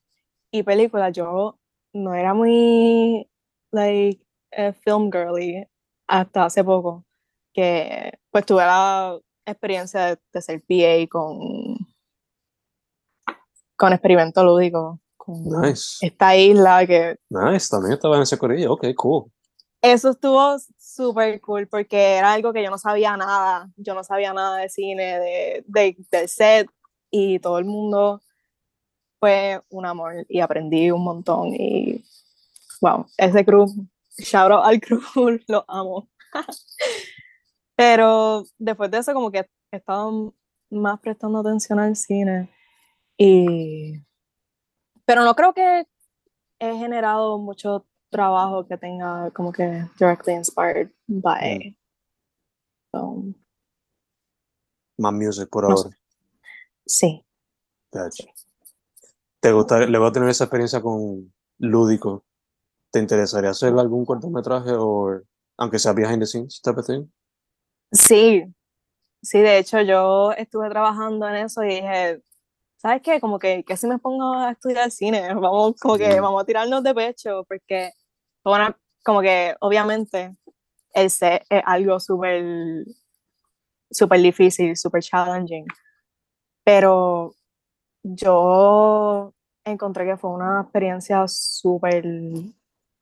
y 0.51 0.63
películas, 0.63 1.13
yo 1.13 1.59
no 1.93 2.15
era 2.15 2.35
muy, 2.35 3.29
like, 3.73 4.21
film 4.85 5.11
girly 5.13 5.67
hasta 6.07 6.45
hace 6.47 6.63
poco, 6.65 7.05
que 7.53 8.13
pues 8.31 8.47
tuve 8.47 8.63
la 8.65 9.19
experiencia 9.47 10.07
de, 10.07 10.19
de 10.33 10.43
ser 10.43 10.63
PA 10.63 11.09
con, 11.11 11.77
con 13.77 13.93
experimento 13.93 14.45
lúdico, 14.45 15.01
con 15.17 15.43
Nice, 15.45 16.05
esta 16.07 16.37
isla 16.37 16.87
que 16.87 17.17
nice. 17.31 17.69
También 17.71 17.95
estaba 17.95 18.17
en 18.17 18.23
ese 18.23 18.39
corillo. 18.39 18.73
Ok, 18.73 18.87
cool. 18.97 19.31
Eso 19.83 20.11
estuvo 20.11 20.57
súper 20.79 21.41
cool 21.43 21.69
porque 21.69 22.15
era 22.17 22.33
algo 22.33 22.53
que 22.53 22.63
yo 22.63 22.71
no 22.71 22.79
sabía 22.79 23.17
nada, 23.17 23.69
yo 23.77 23.95
no 23.95 24.03
sabía 24.03 24.33
nada 24.33 24.59
de 24.59 24.69
cine, 24.69 25.19
de, 25.21 25.65
de- 25.67 25.97
del 26.11 26.29
set 26.29 26.69
y 27.11 27.39
todo 27.39 27.59
el 27.59 27.65
mundo 27.67 28.21
fue 29.25 29.59
un 29.71 29.87
amor 29.87 30.27
y 30.29 30.41
aprendí 30.41 30.91
un 30.91 31.03
montón 31.03 31.55
y 31.55 32.05
wow, 32.83 33.07
ese 33.17 33.43
crew, 33.43 33.65
shout 34.19 34.53
out 34.53 34.67
al 34.67 34.79
crew, 34.79 35.01
lo 35.49 35.65
amo. 35.67 36.11
Pero 37.75 38.45
después 38.59 38.91
de 38.91 38.99
eso 38.99 39.15
como 39.15 39.31
que 39.31 39.49
he 39.73 39.77
estado 39.79 40.35
más 40.69 41.01
prestando 41.01 41.39
atención 41.39 41.79
al 41.79 41.97
cine 41.97 42.51
y... 43.17 43.95
Pero 45.07 45.25
no 45.25 45.35
creo 45.35 45.55
que 45.55 45.87
he 46.59 46.77
generado 46.77 47.39
mucho 47.39 47.87
trabajo 48.11 48.67
que 48.67 48.77
tenga 48.77 49.31
como 49.31 49.53
que 49.53 49.89
directly 49.99 50.35
inspired 50.35 50.91
by 51.07 51.75
film. 52.93 53.35
Más 54.99 55.13
music 55.15 55.49
por 55.49 55.67
No 55.67 55.75
ahora. 55.77 55.97
Sí. 56.85 57.25
Gotcha. 57.91 58.34
¿Te 59.45 59.53
gusta, 59.53 59.81
le 59.81 59.99
va 59.99 60.09
a 60.09 60.11
tener 60.11 60.31
esa 60.31 60.45
experiencia 60.45 60.81
con 60.81 61.31
lúdico? 61.59 62.25
¿Te 62.91 62.99
interesaría 62.99 63.51
hacer 63.51 63.75
algún 63.75 64.07
cortometraje 64.07 64.71
o 64.73 65.21
aunque 65.59 65.79
sea 65.79 65.93
behind 65.93 66.21
the 66.21 66.27
scenes 66.27 66.63
type 66.63 66.81
of 66.81 66.87
thing? 66.87 67.05
Sí, 67.93 68.43
sí, 69.21 69.41
de 69.41 69.59
hecho 69.59 69.83
yo 69.83 70.33
estuve 70.33 70.71
trabajando 70.71 71.29
en 71.29 71.35
eso 71.35 71.63
y 71.63 71.75
dije, 71.75 72.23
¿sabes 72.79 73.03
qué? 73.03 73.21
Como 73.21 73.39
que, 73.39 73.65
que 73.65 73.77
si 73.77 73.87
me 73.87 73.99
pongo 73.99 74.33
a 74.33 74.53
estudiar 74.53 74.91
cine, 74.91 75.35
vamos, 75.35 75.79
como 75.79 75.99
que 75.99 76.19
vamos 76.19 76.43
a 76.43 76.47
tirarnos 76.47 76.83
de 76.83 76.95
pecho, 76.95 77.45
porque, 77.47 77.93
bueno, 78.43 78.75
como 79.05 79.21
que 79.21 79.55
obviamente 79.61 80.35
el 80.95 81.11
set 81.11 81.45
es 81.51 81.63
algo 81.67 82.01
súper, 82.01 82.87
súper 83.91 84.21
difícil, 84.23 84.75
súper 84.75 85.03
challenging, 85.03 85.67
pero 86.65 87.35
yo 88.05 89.33
encontré 89.65 90.05
que 90.05 90.17
fue 90.17 90.31
una 90.31 90.61
experiencia 90.63 91.27
súper 91.27 92.05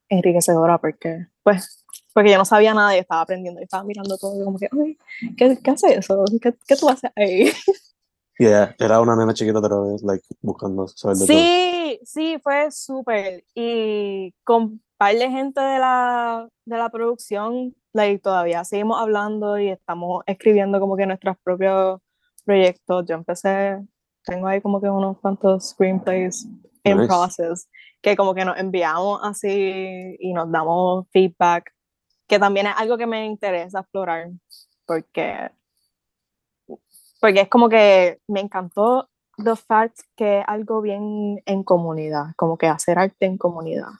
enriquecedora 0.08 0.78
porque, 0.78 1.26
pues, 1.42 1.84
porque 2.14 2.30
yo 2.30 2.38
no 2.38 2.44
sabía 2.44 2.72
nada 2.72 2.96
y 2.96 3.00
estaba 3.00 3.22
aprendiendo 3.22 3.60
y 3.60 3.64
estaba 3.64 3.84
mirando 3.84 4.16
todo 4.16 4.40
y 4.40 4.44
como 4.44 4.58
que, 4.58 4.68
ay, 4.72 4.96
¿qué, 5.36 5.58
qué 5.62 5.70
hace 5.70 5.94
eso? 5.94 6.24
¿Qué, 6.40 6.54
¿Qué 6.66 6.76
tú 6.76 6.88
haces 6.88 7.10
ahí? 7.16 7.50
Yeah, 8.38 8.74
era 8.78 9.00
una 9.00 9.14
nena 9.14 9.34
chiquita 9.34 9.58
otra 9.58 9.78
vez, 9.78 10.02
like, 10.02 10.26
buscando 10.40 10.88
saber 10.88 11.16
de 11.16 11.26
todo. 11.26 11.36
Sí, 11.36 12.00
sí, 12.02 12.40
fue 12.42 12.70
súper. 12.72 13.44
Y 13.54 14.34
con 14.42 14.80
par 14.96 15.14
de 15.14 15.30
gente 15.30 15.60
de 15.60 15.78
la, 15.78 16.48
de 16.64 16.76
la 16.76 16.88
producción, 16.88 17.76
like, 17.92 18.20
todavía 18.20 18.64
seguimos 18.64 19.00
hablando 19.00 19.58
y 19.58 19.68
estamos 19.68 20.24
escribiendo 20.26 20.80
como 20.80 20.96
que 20.96 21.06
nuestros 21.06 21.36
propios 21.44 22.00
proyectos. 22.44 23.04
Yo 23.06 23.14
empecé, 23.14 23.80
tengo 24.24 24.46
ahí 24.46 24.60
como 24.60 24.80
que 24.80 24.88
unos 24.88 25.18
cuantos 25.18 25.70
screenplays 25.70 26.44
in 26.84 26.98
Nice. 26.98 27.08
process, 27.08 27.68
que 28.00 28.16
como 28.16 28.34
que 28.34 28.44
nos 28.44 28.58
enviamos 28.58 29.20
así 29.22 30.16
y 30.18 30.32
nos 30.32 30.50
damos 30.50 31.06
feedback, 31.10 31.72
que 32.26 32.38
también 32.38 32.66
es 32.66 32.74
algo 32.76 32.96
que 32.96 33.06
me 33.06 33.26
interesa 33.26 33.80
explorar, 33.80 34.30
porque 34.86 35.50
porque 37.20 37.42
es 37.42 37.48
como 37.48 37.68
que 37.68 38.20
me 38.26 38.40
encantó 38.40 39.08
the 39.36 39.54
fact 39.54 40.00
que 40.16 40.40
es 40.40 40.44
algo 40.48 40.80
bien 40.80 41.40
en 41.46 41.62
comunidad, 41.62 42.34
como 42.36 42.58
que 42.58 42.66
hacer 42.66 42.98
arte 42.98 43.26
en 43.26 43.38
comunidad. 43.38 43.90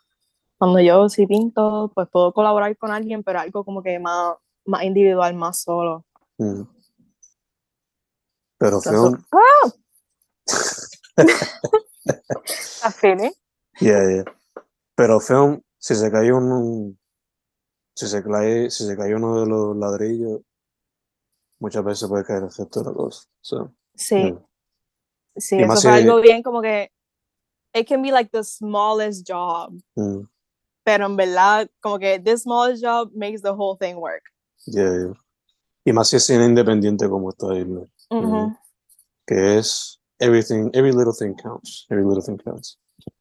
Cuando 0.59 0.81
yo 0.81 1.09
sí 1.09 1.27
pinto, 1.27 1.91
pues 1.95 2.09
puedo 2.09 2.33
colaborar 2.33 2.77
con 2.77 2.91
alguien, 2.91 3.23
pero 3.23 3.41
algo 3.41 3.65
como 3.65 3.83
que 3.83 3.99
más, 3.99 4.37
más 4.65 4.83
individual, 4.83 5.35
más 5.35 5.63
solo. 5.63 6.05
Mm. 6.39 6.63
Pero 8.59 8.77
Entonces, 8.79 9.25
film, 10.47 11.29
¿Estás 12.47 12.97
feeling? 13.01 13.33
yeah, 13.81 14.01
yeah. 14.09 14.25
Pero 14.97 15.21
film, 15.21 15.63
si 15.79 15.95
se 15.95 16.11
cae 16.11 16.33
un, 16.33 16.99
si 17.95 18.07
se 18.07 18.23
cae, 18.23 18.71
si 18.71 18.87
se 18.87 18.97
cae 18.97 19.15
uno 19.15 19.41
de 19.41 19.47
los 19.47 19.77
ladrillos, 19.77 20.41
muchas 21.61 21.85
veces 21.85 22.09
puede 22.09 22.25
caer 22.25 22.43
el 22.45 22.51
de 22.81 22.85
la 22.85 22.93
cosa. 22.93 23.25
So, 23.41 23.75
Sí, 23.97 24.17
yeah. 24.17 24.39
sí, 25.37 25.57
Y 25.59 25.63
eso 25.63 25.81
fue 25.83 25.91
algo 25.93 26.21
bien 26.21 26.43
como 26.43 26.61
que 26.61 26.91
it 27.75 27.89
can 27.89 28.03
be 28.03 28.11
like 28.11 28.31
the 28.31 28.43
smallest 28.45 29.27
job, 29.27 29.75
Mm, 29.97 30.27
pero 30.85 31.07
en 31.07 31.17
verdad 31.17 31.71
como 31.81 31.99
que 31.99 32.19
this 32.19 32.43
smallest 32.43 32.83
job 32.83 33.11
makes 33.15 33.43
the 33.43 33.53
whole 33.53 33.77
thing 33.79 33.97
work. 33.97 34.23
yeah, 34.67 34.91
yeah. 34.91 35.15
Y 35.85 35.93
más 35.93 36.09
si 36.09 36.17
es 36.17 36.25
cine 36.27 36.45
independiente 36.47 37.09
como 37.09 37.31
isla, 37.31 37.87
Ujú, 38.11 38.57
que 39.27 39.59
es 39.59 40.01
everything, 40.23 40.71
every 40.73 40.93
little 40.93 41.13
thing 41.13 41.35
counts, 41.35 41.87
every 41.91 42.05
little 42.05 42.23
thing 42.23 42.39
counts. 42.39 42.79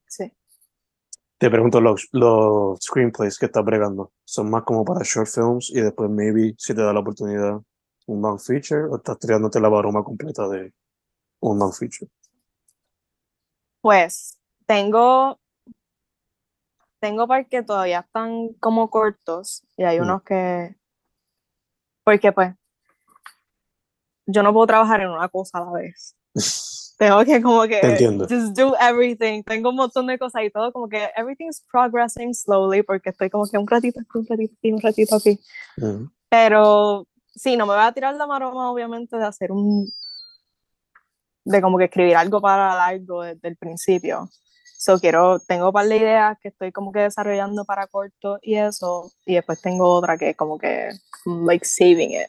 Sí. 0.08 0.32
Te 1.40 1.50
pregunto, 1.50 1.82
los, 1.82 2.08
los 2.12 2.80
screenplays 2.80 3.40
que 3.40 3.48
estás 3.48 3.66
bregando, 3.66 4.12
¿son 4.24 4.50
más 4.52 4.64
como 4.64 4.86
para 4.86 5.04
short 5.04 5.28
films 5.28 5.72
y 5.72 5.82
después 5.82 6.10
maybe, 6.10 6.54
si 6.58 6.76
te 6.76 6.82
da 6.82 6.94
la 6.94 7.00
oportunidad, 7.00 7.60
un 8.06 8.22
long 8.22 8.40
feature 8.40 8.84
o 8.90 8.98
estás 8.98 9.18
tirándote 9.18 9.60
la 9.60 9.70
baroma 9.70 10.04
completa 10.04 10.48
de 10.48 10.72
un 11.40 11.58
long 11.58 11.74
feature? 11.74 12.12
Pues 13.82 14.38
tengo, 14.68 15.40
tengo 17.00 17.28
par 17.28 17.48
que 17.48 17.64
todavía 17.64 18.02
están 18.02 18.50
como 18.60 18.92
cortos 18.92 19.64
y 19.76 19.84
hay 19.84 20.00
Mm. 20.00 20.04
unos 20.04 20.22
que, 20.24 20.76
porque 22.04 22.32
pues, 22.32 22.54
yo 24.28 24.44
no 24.44 24.54
puedo 24.54 24.68
trabajar 24.68 25.02
en 25.02 25.10
una 25.10 25.28
cosa 25.30 25.58
a 25.58 25.66
la 25.66 25.72
vez. 25.72 26.16
Tengo 27.02 27.26
que 27.26 27.42
como 27.42 27.64
que 27.64 27.80
entiendo. 27.80 28.28
just 28.30 28.56
do 28.56 28.76
everything. 28.80 29.42
Tengo 29.44 29.70
un 29.70 29.76
montón 29.76 30.06
de 30.06 30.20
cosas 30.20 30.44
y 30.44 30.52
todo 30.52 30.72
como 30.72 30.88
que 30.88 31.10
everything's 31.18 31.60
progressing 31.72 32.32
slowly 32.36 32.84
porque 32.84 33.10
estoy 33.10 33.28
como 33.32 33.48
que 33.48 33.58
un 33.58 33.66
ratito 33.68 34.00
aquí, 34.00 34.10
un 34.20 34.28
ratito 34.28 34.54
aquí, 34.60 34.72
un 34.72 34.82
ratito 34.82 35.16
aquí. 35.16 35.40
Mm, 35.78 36.06
Pero 36.30 37.08
sí, 37.36 37.58
no 37.58 37.66
me 37.66 37.74
voy 37.74 37.84
a 37.84 37.92
tirar 37.92 38.14
la 38.14 38.28
maroma, 38.28 38.72
obviamente, 38.72 39.18
de 39.18 39.26
hacer 39.26 39.52
un. 39.52 39.92
de 41.44 41.60
como 41.60 41.80
que 41.80 41.86
escribir 41.86 42.16
algo 42.16 42.40
para 42.40 42.76
largo 42.76 43.24
desde 43.24 43.48
el 43.48 43.56
principio. 43.58 44.30
So 44.78 45.00
quiero, 45.00 45.40
tengo 45.40 45.68
un 45.68 45.74
par 45.74 45.88
de 45.88 45.98
ideas 45.98 46.38
que 46.40 46.50
estoy 46.50 46.72
como 46.72 46.92
que 46.92 47.00
desarrollando 47.00 47.66
para 47.66 47.88
corto 47.88 48.38
y 48.44 48.56
eso, 48.58 49.12
y 49.26 49.34
después 49.36 49.60
tengo 49.60 49.90
otra 49.90 50.18
que 50.20 50.36
como 50.36 50.60
que, 50.60 50.90
like, 51.26 51.66
saving 51.66 52.12
it. 52.12 52.28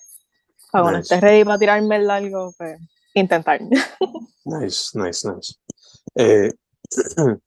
Para 0.71 0.83
cuando 0.85 0.99
Nice. 1.01 1.15
esté 1.15 1.27
ready 1.27 1.45
para 1.45 1.59
tirarme 1.59 1.97
el 1.97 2.07
largo, 2.07 2.55
pues, 2.57 2.79
intentar. 3.15 3.61
Nice, 4.45 4.99
nice, 4.99 5.25
nice. 5.25 5.55
Eh, 6.17 6.51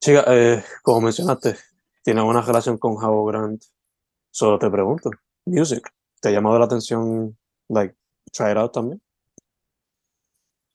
chica, 0.00 0.24
eh, 0.26 0.64
como 0.82 1.02
mencionaste, 1.02 1.54
tienes 2.02 2.24
una 2.24 2.40
relación 2.40 2.78
con 2.78 2.96
Javo 2.96 3.26
Grant. 3.26 3.62
Solo 4.30 4.58
te 4.58 4.70
pregunto, 4.70 5.10
music, 5.44 5.92
¿te 6.18 6.30
ha 6.30 6.32
llamado 6.32 6.58
la 6.58 6.64
atención, 6.64 7.36
like, 7.68 7.94
try 8.32 8.52
it 8.52 8.56
out 8.56 8.72
también? 8.72 9.02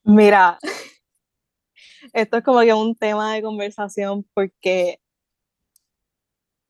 Mira, 0.03 0.59
esto 2.13 2.37
es 2.37 2.43
como 2.43 2.61
que 2.61 2.73
un 2.73 2.95
tema 2.95 3.33
de 3.33 3.41
conversación 3.41 4.23
porque 4.35 5.01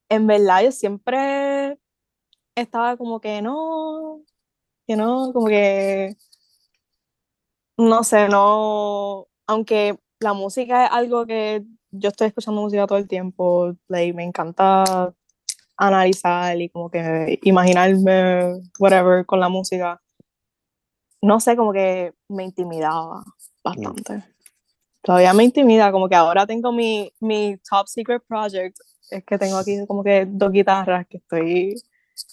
en 0.10 0.26
verdad 0.26 0.64
yo 0.64 0.72
siempre 0.72 1.78
estaba 2.56 2.98
como 2.98 3.20
que 3.20 3.42
no, 3.42 4.24
que 4.88 4.96
no, 4.96 5.32
como 5.34 5.48
que 5.48 6.16
no 7.78 8.04
sé, 8.04 8.28
no, 8.28 9.28
aunque 9.46 9.98
la 10.20 10.34
música 10.34 10.86
es 10.86 10.92
algo 10.92 11.26
que 11.26 11.64
yo 11.92 12.10
estoy 12.10 12.28
escuchando 12.28 12.62
música 12.62 12.88
todo 12.88 12.98
el 12.98 13.08
tiempo, 13.08 13.74
like, 13.88 14.14
me 14.14 14.24
encanta 14.24 15.14
analizar 15.78 16.60
y 16.60 16.70
como 16.70 16.90
que 16.90 17.40
imaginarme 17.44 18.62
whatever 18.80 19.26
con 19.26 19.40
la 19.40 19.50
música. 19.50 20.02
No 21.22 21.40
sé, 21.40 21.56
como 21.56 21.72
que 21.72 22.14
me 22.28 22.44
intimidaba 22.44 23.24
bastante. 23.64 24.24
Todavía 25.02 25.34
me 25.34 25.44
intimida, 25.44 25.92
como 25.92 26.10
que 26.10 26.16
ahora 26.16 26.46
tengo 26.46 26.72
mi, 26.72 27.12
mi 27.20 27.58
top 27.70 27.88
secret 27.88 28.24
project, 28.28 28.78
es 29.10 29.24
que 29.24 29.38
tengo 29.38 29.58
aquí 29.58 29.86
como 29.88 30.04
que 30.04 30.26
dos 30.28 30.52
guitarras 30.52 31.08
que 31.08 31.18
estoy, 31.18 31.76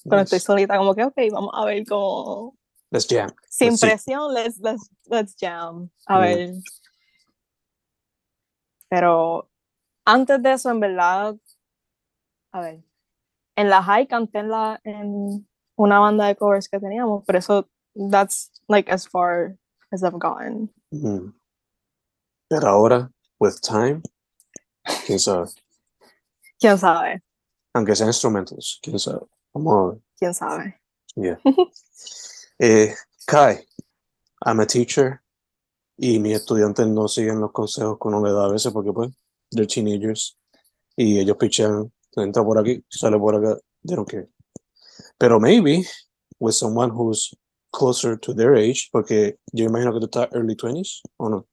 cuando 0.05 0.25
estoy 0.25 0.39
Nice. 0.39 0.47
solita, 0.47 0.79
como 0.79 0.95
que, 0.95 1.05
ok, 1.05 1.17
vamos 1.31 1.51
a 1.55 1.65
ver 1.67 1.87
como, 1.87 2.57
Let's 2.95 3.07
jam. 3.09 3.29
sin 3.51 3.71
Let's 3.73 3.81
presión, 3.81 4.33
let's, 4.33 4.61
let's, 4.61 4.89
let's 5.11 5.35
jam, 5.37 5.91
a 6.07 6.17
Mm. 6.17 6.21
ver. 6.21 6.51
Pero 8.89 9.49
antes 10.07 10.41
de 10.43 10.53
eso, 10.53 10.71
en 10.71 10.79
verdad, 10.79 11.35
a 12.53 12.61
ver, 12.61 12.85
en 13.57 13.69
la 13.69 13.83
high 13.83 14.07
canté 14.07 14.39
en, 14.39 14.49
la, 14.49 14.81
en 14.85 15.45
una 15.77 15.99
banda 15.99 16.27
de 16.29 16.37
covers 16.37 16.69
que 16.69 16.79
teníamos, 16.79 17.25
pero 17.27 17.39
eso, 17.39 17.69
that's 18.13 18.53
like 18.69 18.89
as 18.93 19.09
far 19.09 19.57
as 19.91 20.03
I've 20.05 20.19
gotten. 20.21 20.71
Mm. 20.93 21.35
Pero 22.49 22.69
ahora, 22.69 23.11
with 23.41 23.61
time, 23.61 24.03
quién 25.07 25.19
sabe. 25.19 25.49
¿Quién 26.61 26.79
sabe? 26.79 27.23
Aunque 27.75 27.97
sean 27.97 28.09
instrumentals, 28.09 28.79
quién 28.81 28.99
sabe. 29.01 29.27
Vamos 29.53 29.75
a 29.75 29.91
ver. 29.91 30.03
¿Quién 30.17 30.35
sabe? 30.35 30.81
Yeah. 31.17 31.39
Eh, 32.59 32.95
Kai, 33.27 33.59
I'm 34.47 34.61
a 34.61 34.67
teacher 34.67 35.21
y 35.97 36.19
mis 36.19 36.37
estudiantes 36.37 36.87
no 36.89 37.09
siguen 37.09 37.41
los 37.41 37.53
consejos 37.53 37.99
que 38.01 38.09
uno 38.09 38.23
le 38.25 38.33
da 38.33 38.45
a 38.47 38.53
veces 38.53 38.73
porque 38.73 38.93
pues, 38.93 39.11
they're 39.51 39.67
teenagers 39.67 40.37
y 40.97 41.19
ellos 41.19 41.37
pichean, 41.37 41.93
entra 42.17 42.45
por 42.45 42.59
aquí, 42.59 42.85
sale 42.89 43.19
por 43.19 43.35
acá, 43.35 43.59
they 43.85 43.97
don't 43.97 44.09
care. 44.09 44.29
Pero 45.19 45.41
maybe 45.41 45.85
with 46.39 46.55
someone 46.55 46.91
who's 46.91 47.35
closer 47.73 48.17
to 48.17 48.33
their 48.33 48.55
age, 48.55 48.89
porque 48.93 49.39
yo 49.53 49.65
imagino 49.65 49.93
que 49.93 50.01
tú 50.01 50.07
estás 50.07 50.29
early 50.33 50.55
20s 50.55 51.03
o 51.17 51.29
no, 51.29 51.47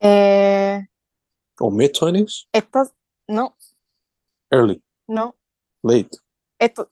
Eh, 0.00 0.86
o 1.58 1.70
mid 1.70 1.90
20s, 1.92 2.48
esto, 2.52 2.92
no, 3.26 3.56
early, 4.50 4.82
no, 5.08 5.34
late. 5.82 6.10
esto, 6.58 6.90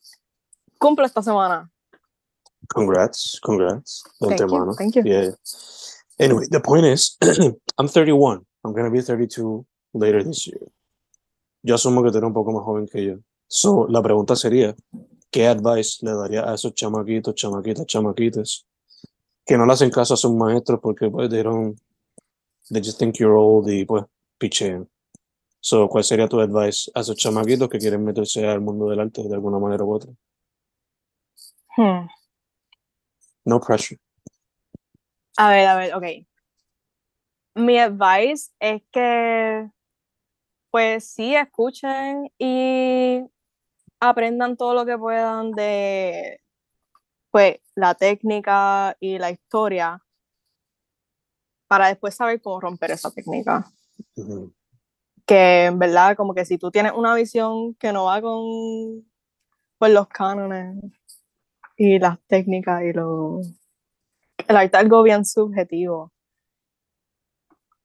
cumplo 0.78 1.04
esta 1.04 1.22
semana. 1.22 1.70
Congrats, 2.68 3.38
congrats. 3.42 4.02
Thank 4.20 4.40
you, 4.40 4.74
thank 4.76 4.96
you. 4.96 5.02
Yeah. 5.04 5.30
Anyway, 6.18 6.46
the 6.50 6.60
point 6.60 6.86
is, 6.86 7.16
I'm 7.78 7.88
31. 7.88 8.44
I'm 8.64 8.72
gonna 8.72 8.90
be 8.90 9.00
32 9.00 9.64
later 9.94 10.22
this 10.22 10.46
year. 10.46 10.60
Yo 11.62 11.74
asumo 11.74 12.02
que 12.02 12.10
tú 12.10 12.18
eres 12.18 12.28
un 12.28 12.34
poco 12.34 12.52
más 12.52 12.64
joven 12.64 12.86
que 12.86 13.04
yo. 13.04 13.18
So, 13.48 13.86
la 13.88 14.02
pregunta 14.02 14.34
sería, 14.34 14.74
¿qué 15.30 15.46
advice 15.46 15.98
le 16.02 16.12
daría 16.12 16.48
a 16.48 16.54
esos 16.54 16.74
chamaquitos, 16.74 17.34
chamaquitas, 17.34 17.86
chamaquitas 17.86 18.66
que 19.44 19.56
no 19.56 19.66
le 19.66 19.72
hacen 19.72 19.90
caso 19.90 20.14
a 20.14 20.16
sus 20.16 20.32
maestros 20.32 20.80
porque 20.82 21.08
pues 21.10 21.30
they 21.30 21.42
don't, 21.42 21.78
they 22.70 22.80
just 22.82 22.98
think 22.98 23.16
you're 23.18 23.36
old 23.36 23.68
y 23.68 23.84
pues 23.84 24.04
pichean? 24.38 24.88
So, 25.60 25.88
¿cuál 25.88 26.04
sería 26.04 26.28
tu 26.28 26.40
advice 26.40 26.90
a 26.94 27.00
esos 27.00 27.16
chamaquitos 27.16 27.68
que 27.68 27.78
quieren 27.78 28.04
meterse 28.04 28.46
al 28.46 28.60
mundo 28.60 28.88
del 28.88 29.00
arte 29.00 29.22
de 29.22 29.34
alguna 29.34 29.58
manera 29.58 29.84
u 29.84 29.92
otra? 29.92 30.12
Hmm. 31.76 32.06
No 33.46 33.60
pressure. 33.60 33.98
A 35.38 35.50
ver, 35.50 35.66
a 35.68 35.76
ver, 35.76 35.94
ok. 35.94 36.04
Mi 37.54 37.78
advice 37.78 38.50
es 38.58 38.82
que, 38.90 39.70
pues 40.70 41.08
sí, 41.08 41.34
escuchen 41.36 42.30
y 42.38 43.22
aprendan 44.00 44.56
todo 44.56 44.74
lo 44.74 44.84
que 44.84 44.98
puedan 44.98 45.52
de, 45.52 46.40
pues, 47.30 47.58
la 47.76 47.94
técnica 47.94 48.96
y 48.98 49.18
la 49.18 49.30
historia 49.30 50.02
para 51.68 51.86
después 51.86 52.16
saber 52.16 52.42
cómo 52.42 52.60
romper 52.60 52.90
esa 52.90 53.12
técnica. 53.12 53.70
Que 55.24 55.66
en 55.66 55.78
verdad, 55.78 56.16
como 56.16 56.34
que 56.34 56.44
si 56.44 56.58
tú 56.58 56.70
tienes 56.72 56.92
una 56.92 57.14
visión 57.14 57.74
que 57.74 57.92
no 57.92 58.06
va 58.06 58.20
con 58.20 59.08
pues, 59.78 59.92
los 59.92 60.08
cánones 60.08 60.82
y 61.76 61.98
las 61.98 62.18
técnicas 62.26 62.82
y 62.82 62.92
los... 62.92 63.46
El 64.48 64.56
arte 64.56 64.76
es 64.76 64.82
algo 64.82 65.02
bien 65.02 65.24
subjetivo. 65.24 66.12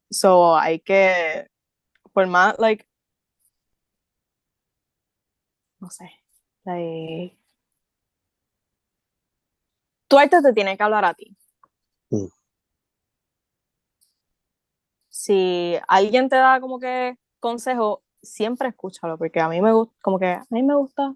So, 0.09 0.57
hay 0.57 0.79
que, 0.79 1.49
por 2.13 2.27
más, 2.27 2.57
like, 2.59 2.85
no 5.79 5.89
sé, 5.89 6.11
like, 6.65 7.37
tu 10.07 10.17
arte 10.19 10.41
te 10.41 10.53
tiene 10.53 10.75
que 10.75 10.83
hablar 10.83 11.05
a 11.05 11.13
ti. 11.13 11.35
Mm. 12.09 12.27
Si 15.09 15.77
alguien 15.87 16.27
te 16.29 16.35
da 16.35 16.59
como 16.59 16.79
que 16.79 17.17
consejo, 17.39 18.03
siempre 18.21 18.69
escúchalo, 18.69 19.17
porque 19.17 19.39
a 19.39 19.47
mí 19.47 19.61
me 19.61 19.71
gusta, 19.71 19.95
como 20.01 20.19
que 20.19 20.27
a 20.27 20.45
mí 20.49 20.63
me 20.63 20.75
gusta 20.75 21.15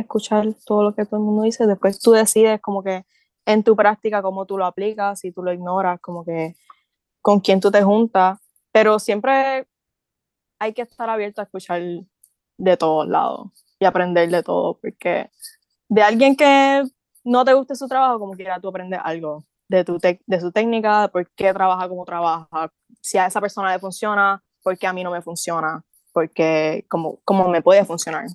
escuchar 0.00 0.46
todo 0.64 0.82
lo 0.82 0.94
que 0.94 1.04
todo 1.04 1.16
el 1.16 1.26
mundo 1.26 1.42
dice, 1.42 1.66
después 1.66 1.98
tú 1.98 2.12
decides 2.12 2.60
como 2.60 2.82
que 2.82 3.04
en 3.46 3.62
tu 3.62 3.76
práctica 3.76 4.22
cómo 4.22 4.46
tú 4.46 4.58
lo 4.58 4.66
aplicas, 4.66 5.20
si 5.20 5.32
tú 5.32 5.42
lo 5.42 5.52
ignoras, 5.52 6.00
como 6.00 6.24
que 6.24 6.56
con 7.22 7.40
quién 7.40 7.60
tú 7.60 7.70
te 7.70 7.82
juntas, 7.82 8.38
pero 8.72 8.98
siempre 8.98 9.66
hay 10.58 10.72
que 10.72 10.82
estar 10.82 11.08
abierto 11.08 11.40
a 11.40 11.44
escuchar 11.44 11.82
de 12.58 12.76
todos 12.76 13.08
lados 13.08 13.48
y 13.78 13.84
aprender 13.84 14.30
de 14.30 14.42
todo, 14.42 14.78
porque 14.80 15.30
de 15.88 16.02
alguien 16.02 16.36
que 16.36 16.84
no 17.24 17.44
te 17.44 17.54
guste 17.54 17.74
su 17.74 17.88
trabajo, 17.88 18.18
como 18.18 18.34
quiera 18.34 18.60
tú 18.60 18.68
aprendes 18.68 19.00
algo 19.02 19.44
de, 19.68 19.84
tu 19.84 19.98
de 19.98 20.40
su 20.40 20.52
técnica, 20.52 21.02
de 21.02 21.08
por 21.08 21.30
qué 21.32 21.52
trabaja 21.52 21.88
como 21.88 22.04
trabaja, 22.04 22.72
si 23.00 23.18
a 23.18 23.26
esa 23.26 23.40
persona 23.40 23.72
le 23.72 23.78
funciona, 23.78 24.42
por 24.62 24.78
qué 24.78 24.86
a 24.86 24.92
mí 24.92 25.04
no 25.04 25.10
me 25.10 25.22
funciona, 25.22 25.84
porque 26.12 26.84
como, 26.88 27.18
como 27.24 27.48
me 27.48 27.62
puede 27.62 27.84
funcionar. 27.84 28.26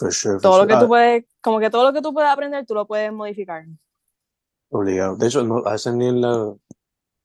For 0.00 0.10
sure, 0.10 0.34
for 0.36 0.42
Todo 0.42 0.56
lo 0.56 0.62
sure. 0.64 0.68
que 0.68 0.74
Ah, 0.74 0.80
tú 0.80 0.88
puedes, 0.88 1.24
como 1.42 1.60
que 1.60 1.68
todo 1.68 1.84
lo 1.84 1.92
que 1.92 2.00
tú 2.00 2.14
puedes 2.14 2.30
aprender, 2.30 2.64
tú 2.64 2.72
lo 2.74 2.86
puedes 2.86 3.12
modificar. 3.12 3.66
Obligado. 4.70 5.16
De 5.16 5.26
hecho, 5.26 5.44
no, 5.44 5.58
a 5.66 5.72
veces 5.72 5.92
ni 5.94 6.06
en 6.08 6.22
la, 6.22 6.54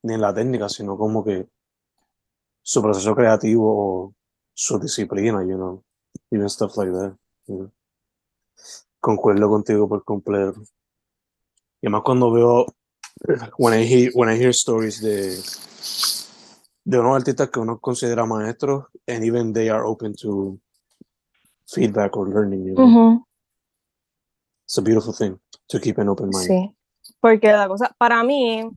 ni 0.03 0.13
en 0.13 0.19
la 0.21 0.33
técnica, 0.33 0.67
sino 0.67 0.97
como 0.97 1.23
que 1.23 1.47
su 2.61 2.81
proceso 2.81 3.15
creativo 3.15 3.63
o 4.07 4.13
su 4.53 4.77
disciplina, 4.77 5.41
you 5.45 5.55
know, 5.55 5.83
even 6.31 6.49
stuff 6.49 6.75
like 6.75 6.91
that. 6.91 7.13
you 7.47 7.55
know. 7.55 7.71
Concuerdo 8.99 9.47
contigo 9.47 9.87
por 9.87 10.03
completo. 10.03 10.61
Y 11.81 11.87
más 11.87 12.01
cuando 12.01 12.29
veo, 12.31 12.65
when 13.57 13.79
I 13.79 13.85
hear, 13.85 14.11
when 14.15 14.27
I 14.29 14.35
hear 14.37 14.49
stories 14.53 14.99
de, 15.01 15.37
de 16.83 16.99
unos 16.99 17.15
artistas 17.15 17.49
que 17.51 17.59
uno 17.59 17.79
considera 17.79 18.25
maestros, 18.25 18.85
and 19.07 19.23
even 19.23 19.53
they 19.53 19.69
are 19.69 19.85
open 19.85 20.13
to 20.15 20.59
feedback 21.67 22.15
or 22.15 22.27
learning, 22.27 22.65
you 22.65 22.75
know. 22.75 23.25
It's 24.65 24.77
a 24.77 24.81
beautiful 24.81 25.13
thing 25.13 25.39
to 25.69 25.79
keep 25.79 25.97
an 25.97 26.09
open 26.09 26.29
mind. 26.31 26.47
Sí, 26.47 26.75
porque 27.19 27.51
la 27.51 27.67
cosa, 27.67 27.95
para 27.97 28.23
mí, 28.23 28.69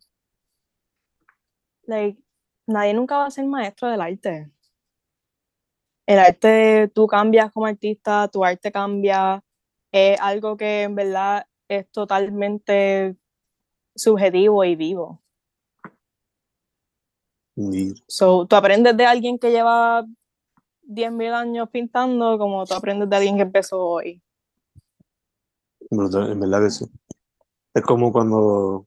like, 1.87 2.19
nadie 2.67 2.93
nunca 2.95 3.17
va 3.17 3.27
a 3.27 3.31
ser 3.31 3.47
maestro 3.47 3.89
del 3.89 4.01
arte. 4.01 4.51
El 6.07 6.19
arte, 6.19 6.89
tú 6.95 7.07
cambias 7.07 7.53
como 7.53 7.67
artista, 7.67 8.29
tu 8.29 8.45
arte 8.45 8.71
cambia, 8.71 9.43
es 9.93 10.19
algo 10.21 10.57
que 10.57 10.83
en 10.83 10.95
verdad 10.95 11.47
es 11.69 11.91
totalmente 11.91 13.17
subjetivo 13.95 14.65
y 14.65 14.77
vivo. 14.77 15.23
Indeed. 17.57 17.97
So, 18.07 18.47
tú 18.47 18.57
aprendes 18.57 18.97
de 18.97 19.05
alguien 19.05 19.39
que 19.39 19.51
lleva 19.51 20.07
10.000 20.89 21.33
años 21.33 21.69
pintando 21.71 22.39
como 22.39 22.65
tú 22.65 22.75
aprendes 22.75 23.09
de 23.09 23.17
alguien 23.17 23.37
que 23.37 23.43
empezó 23.43 23.79
hoy. 23.81 24.23
En 25.91 26.41
verdad 26.41 26.65
que 26.65 26.71
sí. 26.71 26.87
Es 27.75 27.83
como 27.83 28.11
cuando 28.11 28.87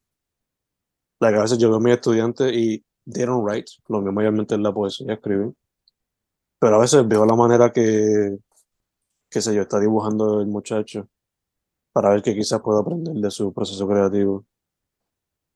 like, 1.22 1.38
a 1.38 1.44
veces 1.44 1.58
yo 1.58 1.70
veo 1.70 1.78
a 1.78 1.82
mis 1.82 1.94
estudiantes 1.94 2.52
y 2.52 2.84
they 3.06 3.26
don't 3.26 3.48
write, 3.48 3.72
lo 3.88 4.02
mío 4.02 4.12
mayormente 4.12 4.56
es 4.56 4.62
la 4.62 4.74
poesía, 4.74 5.14
escriben. 5.14 5.56
Pero 6.60 6.76
a 6.76 6.80
veces 6.80 7.08
veo 7.08 7.26
la 7.26 7.36
manera 7.36 7.72
que, 7.72 8.38
qué 9.30 9.42
sé 9.42 9.56
yo, 9.56 9.62
está 9.62 9.80
dibujando 9.80 10.42
el 10.42 10.48
muchacho 10.48 11.08
para 11.94 12.10
ver 12.10 12.22
que 12.22 12.36
quizás 12.36 12.62
pueda 12.62 12.82
aprender 12.82 13.14
de 13.14 13.32
su 13.32 13.54
proceso 13.54 13.88
creativo. 13.88 14.46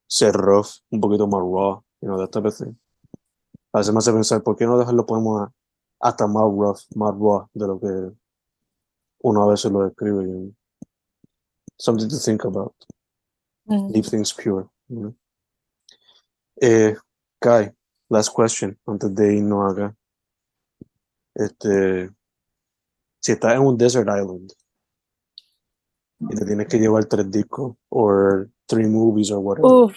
Ser 0.07 0.33
rough, 0.33 0.67
un 0.91 1.01
poquito 1.01 1.27
más 1.27 1.41
raw, 1.41 1.83
you 2.01 2.07
know, 2.07 2.17
that 2.17 2.29
type 2.29 2.47
of 2.47 2.55
thing. 2.55 2.75
A 3.73 3.79
veces 3.79 3.93
me 3.93 3.99
hace 3.99 4.13
pensar, 4.13 4.43
¿por 4.43 4.55
qué 4.55 4.65
no 4.65 4.77
dejarlo 4.77 5.05
poemas 5.05 5.51
hasta 5.99 6.27
más 6.27 6.43
rough, 6.43 6.79
más 6.95 7.13
raw 7.13 7.47
de 7.53 7.67
lo 7.67 7.79
que 7.79 8.15
uno 9.21 9.43
a 9.43 9.47
veces 9.47 9.71
lo 9.71 9.87
escribe? 9.87 10.23
you 10.23 10.33
know? 10.33 10.53
Something 11.77 12.09
to 12.09 12.17
think 12.17 12.45
about. 12.45 12.73
Mm. 13.67 13.91
leave 13.91 14.05
things 14.05 14.31
pure. 14.31 14.69
you 14.89 14.99
know. 14.99 15.15
Eh, 16.61 16.95
Kai, 17.39 17.71
last 18.09 18.29
question 18.33 18.77
antes 18.85 19.13
de 19.13 19.35
irnos 19.37 19.71
acá. 19.73 19.95
Este, 21.33 22.09
si 23.19 23.31
estás 23.31 23.55
en 23.55 23.61
un 23.61 23.77
desert 23.77 24.07
island 24.07 24.53
y 26.19 26.35
te 26.35 26.45
tienes 26.45 26.67
que 26.67 26.77
llevar 26.77 27.05
tres 27.05 27.29
discos 27.29 27.75
o 27.89 28.45
three 28.67 28.87
movies 28.87 29.31
or 29.31 29.39
whatever, 29.39 29.69
Uf, 29.69 29.95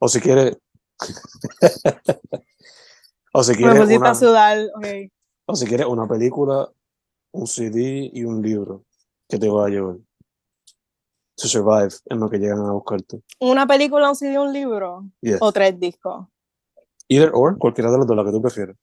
o 0.00 0.08
si 0.08 0.20
quieres, 0.20 0.56
o 3.32 3.42
si 3.42 3.54
quieres 3.54 3.88
una, 3.96 4.14
sudar. 4.14 4.58
ok. 4.76 4.86
o 5.46 5.56
si 5.56 5.66
quieres 5.66 5.86
una 5.86 6.06
película, 6.06 6.70
un 7.32 7.46
CD 7.46 8.10
y 8.12 8.24
un 8.24 8.42
libro 8.42 8.84
que 9.28 9.38
te 9.38 9.48
va 9.48 9.66
a 9.66 9.68
llevar 9.68 9.96
to 11.36 11.46
survive 11.46 11.94
en 12.06 12.18
lo 12.18 12.28
que 12.28 12.38
llegan 12.38 12.58
a 12.60 12.72
buscarte. 12.72 13.22
Una 13.38 13.66
película, 13.66 14.08
un 14.08 14.16
CD, 14.16 14.38
un 14.38 14.52
libro 14.52 15.04
Yes. 15.20 15.38
o 15.40 15.52
tres 15.52 15.78
discos. 15.78 16.26
Either 17.08 17.30
or, 17.32 17.56
cualquiera 17.58 17.90
de 17.90 17.98
los 17.98 18.06
dos, 18.06 18.16
la 18.16 18.24
que 18.24 18.32
tú 18.32 18.42
prefieras. 18.42 18.76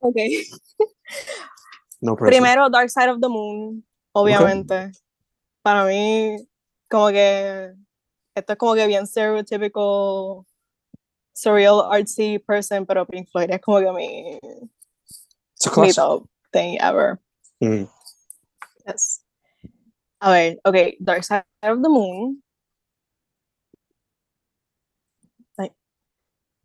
Ok. 0.00 0.16
No 2.00 2.16
pressure. 2.16 2.36
Primero, 2.36 2.68
Dark 2.70 2.90
Side 2.90 3.10
of 3.10 3.20
the 3.20 3.28
Moon, 3.28 3.86
obviamente. 4.12 4.90
Para 5.62 5.84
mí, 5.84 6.36
como 6.90 7.08
que 7.08 7.72
esto 8.34 8.52
es 8.54 8.58
como 8.58 8.74
que 8.74 8.86
bien 8.88 9.06
stereotypical, 9.06 10.44
surreal, 11.34 11.82
artsy 11.90 12.38
person, 12.38 12.86
pero 12.86 13.06
Pink 13.06 13.28
Floyd 13.30 13.50
es 13.50 13.60
como 13.60 13.80
que 13.80 13.92
mi, 13.92 14.38
mi 15.80 15.92
top 15.92 16.26
thing 16.52 16.78
ever. 16.80 17.18
Mm. 17.60 17.88
Yes. 18.86 19.24
A 20.20 20.30
ver, 20.30 20.60
ok, 20.64 20.76
Dark 21.00 21.24
Side 21.24 21.44
of 21.62 21.82
the 21.82 21.88
Moon. 21.88 22.42
Ay, 25.58 25.70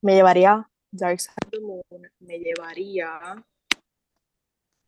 me 0.01 0.15
llevaría 0.15 0.69
Dark 0.91 1.19
Side 1.19 1.33
of 1.45 1.51
the 1.51 1.59
Moon, 1.59 1.83
me 2.19 2.39
llevaría, 2.39 3.43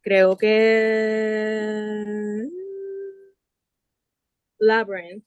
creo 0.02 0.38
que 0.38 2.48
Labyrinth, 4.60 5.24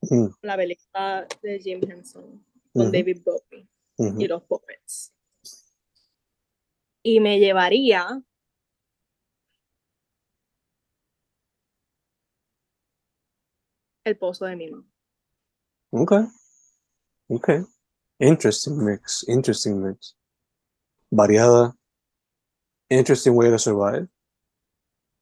Mm. 0.00 0.28
la 0.42 0.56
película 0.56 1.26
de 1.42 1.58
Jim 1.58 1.80
Henson 1.82 2.44
con 2.72 2.82
Ujú, 2.82 2.92
David 2.92 3.20
Bowie 3.24 3.67
y 3.98 4.26
los 4.26 4.42
Puppets. 4.44 5.12
Y 7.02 7.20
me 7.20 7.38
llevaría 7.38 8.22
El 14.04 14.16
Pozo 14.16 14.46
de 14.46 14.56
Mima. 14.56 14.84
Okay. 15.90 16.24
Okay. 17.28 17.60
Interesting 18.20 18.84
mix, 18.84 19.24
interesting 19.28 19.82
mix. 19.82 20.16
Variada. 21.10 21.74
Interesting 22.90 23.34
way 23.34 23.50
to 23.50 23.58
survive. 23.58 24.08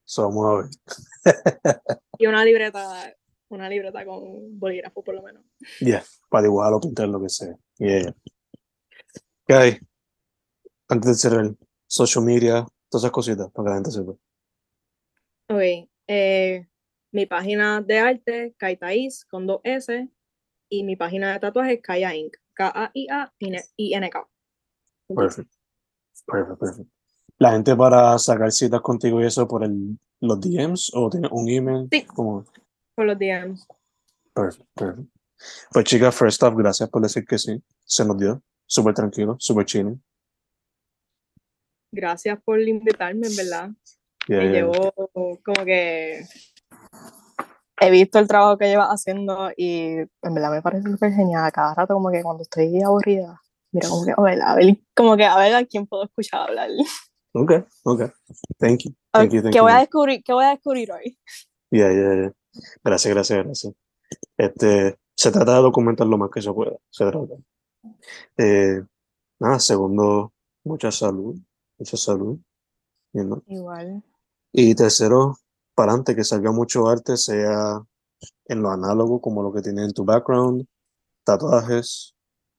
So 0.05 0.29
vamos 0.29 0.47
a 0.47 0.57
ver. 0.57 0.71
Y 2.19 2.27
una 2.27 2.45
libreta, 2.45 3.15
una 3.51 3.69
libreta 3.69 4.05
con 4.07 4.59
bolígrafo 4.59 5.03
por 5.03 5.15
lo 5.17 5.23
menos. 5.23 5.45
Yeah, 5.81 6.03
para 6.31 6.45
dibujar 6.45 6.73
o 6.73 6.81
pintar 6.81 7.09
lo 7.09 7.21
que 7.21 7.29
sea. 7.29 7.55
Yeah. 7.79 8.15
Okay. 9.49 9.79
Antes 10.89 11.09
de 11.09 11.15
cerrar, 11.15 11.55
social 11.87 12.25
media, 12.25 12.67
todas 12.91 13.05
esas 13.05 13.13
cositas 13.13 13.51
para 13.53 13.67
que 13.67 13.71
la 13.71 13.77
gente 13.77 13.91
sepa. 13.93 14.13
Ok, 15.49 15.89
eh, 16.09 16.67
mi 17.13 17.27
página 17.27 17.81
de 17.81 17.99
arte, 17.99 18.55
Kaitais, 18.59 19.25
con 19.25 19.47
dos 19.47 19.61
S, 19.63 20.09
y 20.69 20.83
mi 20.83 20.97
página 20.97 21.33
de 21.33 21.39
tatuajes, 21.39 21.81
Kaya 21.81 22.13
Inc. 22.15 22.37
K-A-I-A-I-N-K. 22.55 24.29
Perfect. 25.15 25.51
Perfect, 26.27 26.59
perfect. 26.59 26.89
La 27.39 27.53
gente 27.53 27.77
para 27.77 28.19
sacar 28.19 28.51
citas 28.51 28.81
contigo 28.81 29.21
y 29.21 29.27
eso 29.27 29.47
por 29.47 29.63
el, 29.63 29.97
los 30.21 30.41
DMs 30.41 30.91
o 30.95 31.09
tiene 31.11 31.29
un 31.31 31.49
email. 31.49 31.87
Sí. 31.93 32.03
Como, 32.07 32.45
Por 32.97 33.07
los 33.07 33.19
DMs. 33.19 33.69
perfect, 34.35 34.69
perfect. 34.75 35.09
Pues 35.71 35.85
chicas, 35.85 36.17
first 36.17 36.43
off, 36.43 36.55
gracias 36.57 36.89
por 36.89 37.03
decir 37.03 37.25
que 37.25 37.39
sí. 37.39 37.63
Se 37.85 38.05
nos 38.05 38.17
dio. 38.19 38.43
Súper 38.67 38.95
tranquilo, 38.95 39.37
súper 39.39 39.65
chilling. 39.65 40.03
Gracias 41.93 42.39
por 42.43 42.61
invitarme, 42.61 43.29
en 43.29 43.37
verdad. 43.37 43.71
Yeah, 44.29 44.39
Me 44.39 44.45
yeah. 44.45 44.53
llevo 44.53 44.93
como 45.15 45.65
que 45.65 46.25
he 47.81 47.91
visto 47.91 48.19
el 48.19 48.27
trabajo 48.27 48.59
que 48.59 48.67
llevas 48.67 48.89
haciendo 48.89 49.51
y 49.57 49.99
en 49.99 50.35
verdad 50.35 50.51
me 50.51 50.63
parece 50.63 50.91
súper 50.91 51.13
genial. 51.13 51.51
Cada 51.53 51.75
rato 51.75 51.95
como 51.95 52.11
que 52.11 52.23
cuando 52.23 52.43
estoy 52.43 52.83
aburrida, 52.83 53.41
mira 53.73 53.89
como 53.89 54.05
que 54.05 54.13
a 54.17 54.23
ver, 54.23 54.43
a 54.43 54.55
ver, 54.55 54.79
como 54.95 55.17
que 55.17 55.25
a 55.25 55.37
ver 55.39 55.55
a 55.55 55.65
quién 55.65 55.87
puedo 55.87 56.05
escuchar 56.05 56.49
hablar. 56.49 56.71
Okay, 57.33 57.65
okay. 57.85 58.09
Thank 58.59 58.85
you. 58.85 58.95
Thank 59.13 59.33
you, 59.33 59.43
thank 59.43 59.53
¿Qué 59.53 59.59
you. 59.59 59.65
voy 59.65 59.73
a 59.73 59.81
descubrir? 59.81 60.23
¿Qué 60.25 60.33
voy 60.33 60.45
a 60.45 60.51
descubrir 60.51 60.91
hoy? 60.91 61.19
Yeah, 61.71 61.93
yeah, 61.93 62.15
yeah. 62.15 62.33
Gracias, 62.83 63.13
gracias, 63.13 63.45
gracias. 63.45 63.75
Este, 64.39 64.99
se 65.15 65.31
trata 65.31 65.57
de 65.57 65.63
documentar 65.63 66.07
lo 66.07 66.17
más 66.17 66.31
que 66.31 66.41
se 66.41 66.53
pueda. 66.53 66.77
Se 66.91 67.05
trata. 67.05 67.35
Eh, 68.37 68.83
nada, 69.39 69.59
segundo, 69.59 70.33
mucha 70.65 70.91
salud. 70.91 71.37
Mucha 71.79 71.97
salud. 71.97 72.39
you 73.13 73.25
know. 73.25 73.43
Igual. 73.47 74.03
Y 74.53 74.75
tercero, 74.75 75.37
para 75.75 75.93
adelante, 75.93 76.15
que 76.15 76.25
salga 76.25 76.53
mucho 76.53 76.89
arte, 76.89 77.17
sea 77.17 77.83
en 78.47 78.63
lo 78.63 78.71
análogo, 78.71 79.21
como 79.21 79.43
lo 79.43 79.53
que 79.53 79.63
tienes 79.63 79.87
en 79.87 79.93
tu 79.93 80.05
background, 80.05 80.67
tatuajes, 81.25 82.15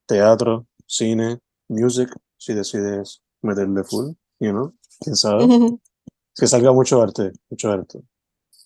teatro, 0.05 0.67
cine, 0.85 1.39
music, 1.67 2.09
si 2.37 2.53
decides 2.53 3.21
meterle 3.41 3.83
full, 3.83 4.13
you 4.39 4.51
know, 4.51 4.73
quién 4.99 5.15
sabe. 5.15 5.45
Que 6.39 6.45
salga 6.45 6.71
mucho 6.71 7.01
arte, 7.01 7.31
mucho 7.49 7.71
arte. 7.71 7.99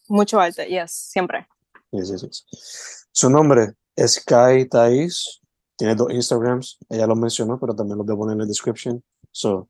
Mucho 0.10 0.42
arte, 0.42 0.68
yes, 0.68 0.92
siempre. 0.92 1.48
Yes, 1.92 2.10
yes, 2.10 2.22
yes. 2.22 3.08
Su 3.14 3.30
nombre 3.30 3.76
es 3.96 4.22
Kai 4.26 4.68
Thais. 4.68 5.41
Tiene 5.82 5.96
dos 5.96 6.12
Instagrams. 6.12 6.78
Ella 6.90 7.08
los 7.08 7.18
mencionó, 7.18 7.60
pero 7.60 7.76
también 7.76 7.98
los 7.98 8.06
voy 8.06 8.14
a 8.14 8.18
poner 8.20 8.34
en 8.34 8.40
la 8.42 8.46
description. 8.46 9.04
So, 9.32 9.68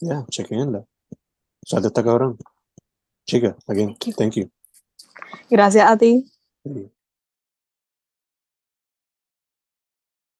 yeah, 0.00 0.22
chequenla. 0.28 0.84
Salte 1.64 1.86
esta 1.86 2.04
cabrón. 2.04 2.36
Chica, 3.24 3.56
again, 3.66 3.96
Thank 3.96 4.04
you. 4.04 4.12
thank 4.18 4.34
you. 4.34 4.50
Gracias 5.48 5.90
a 5.90 5.96
ti. 5.96 6.30
Sí. 6.62 6.92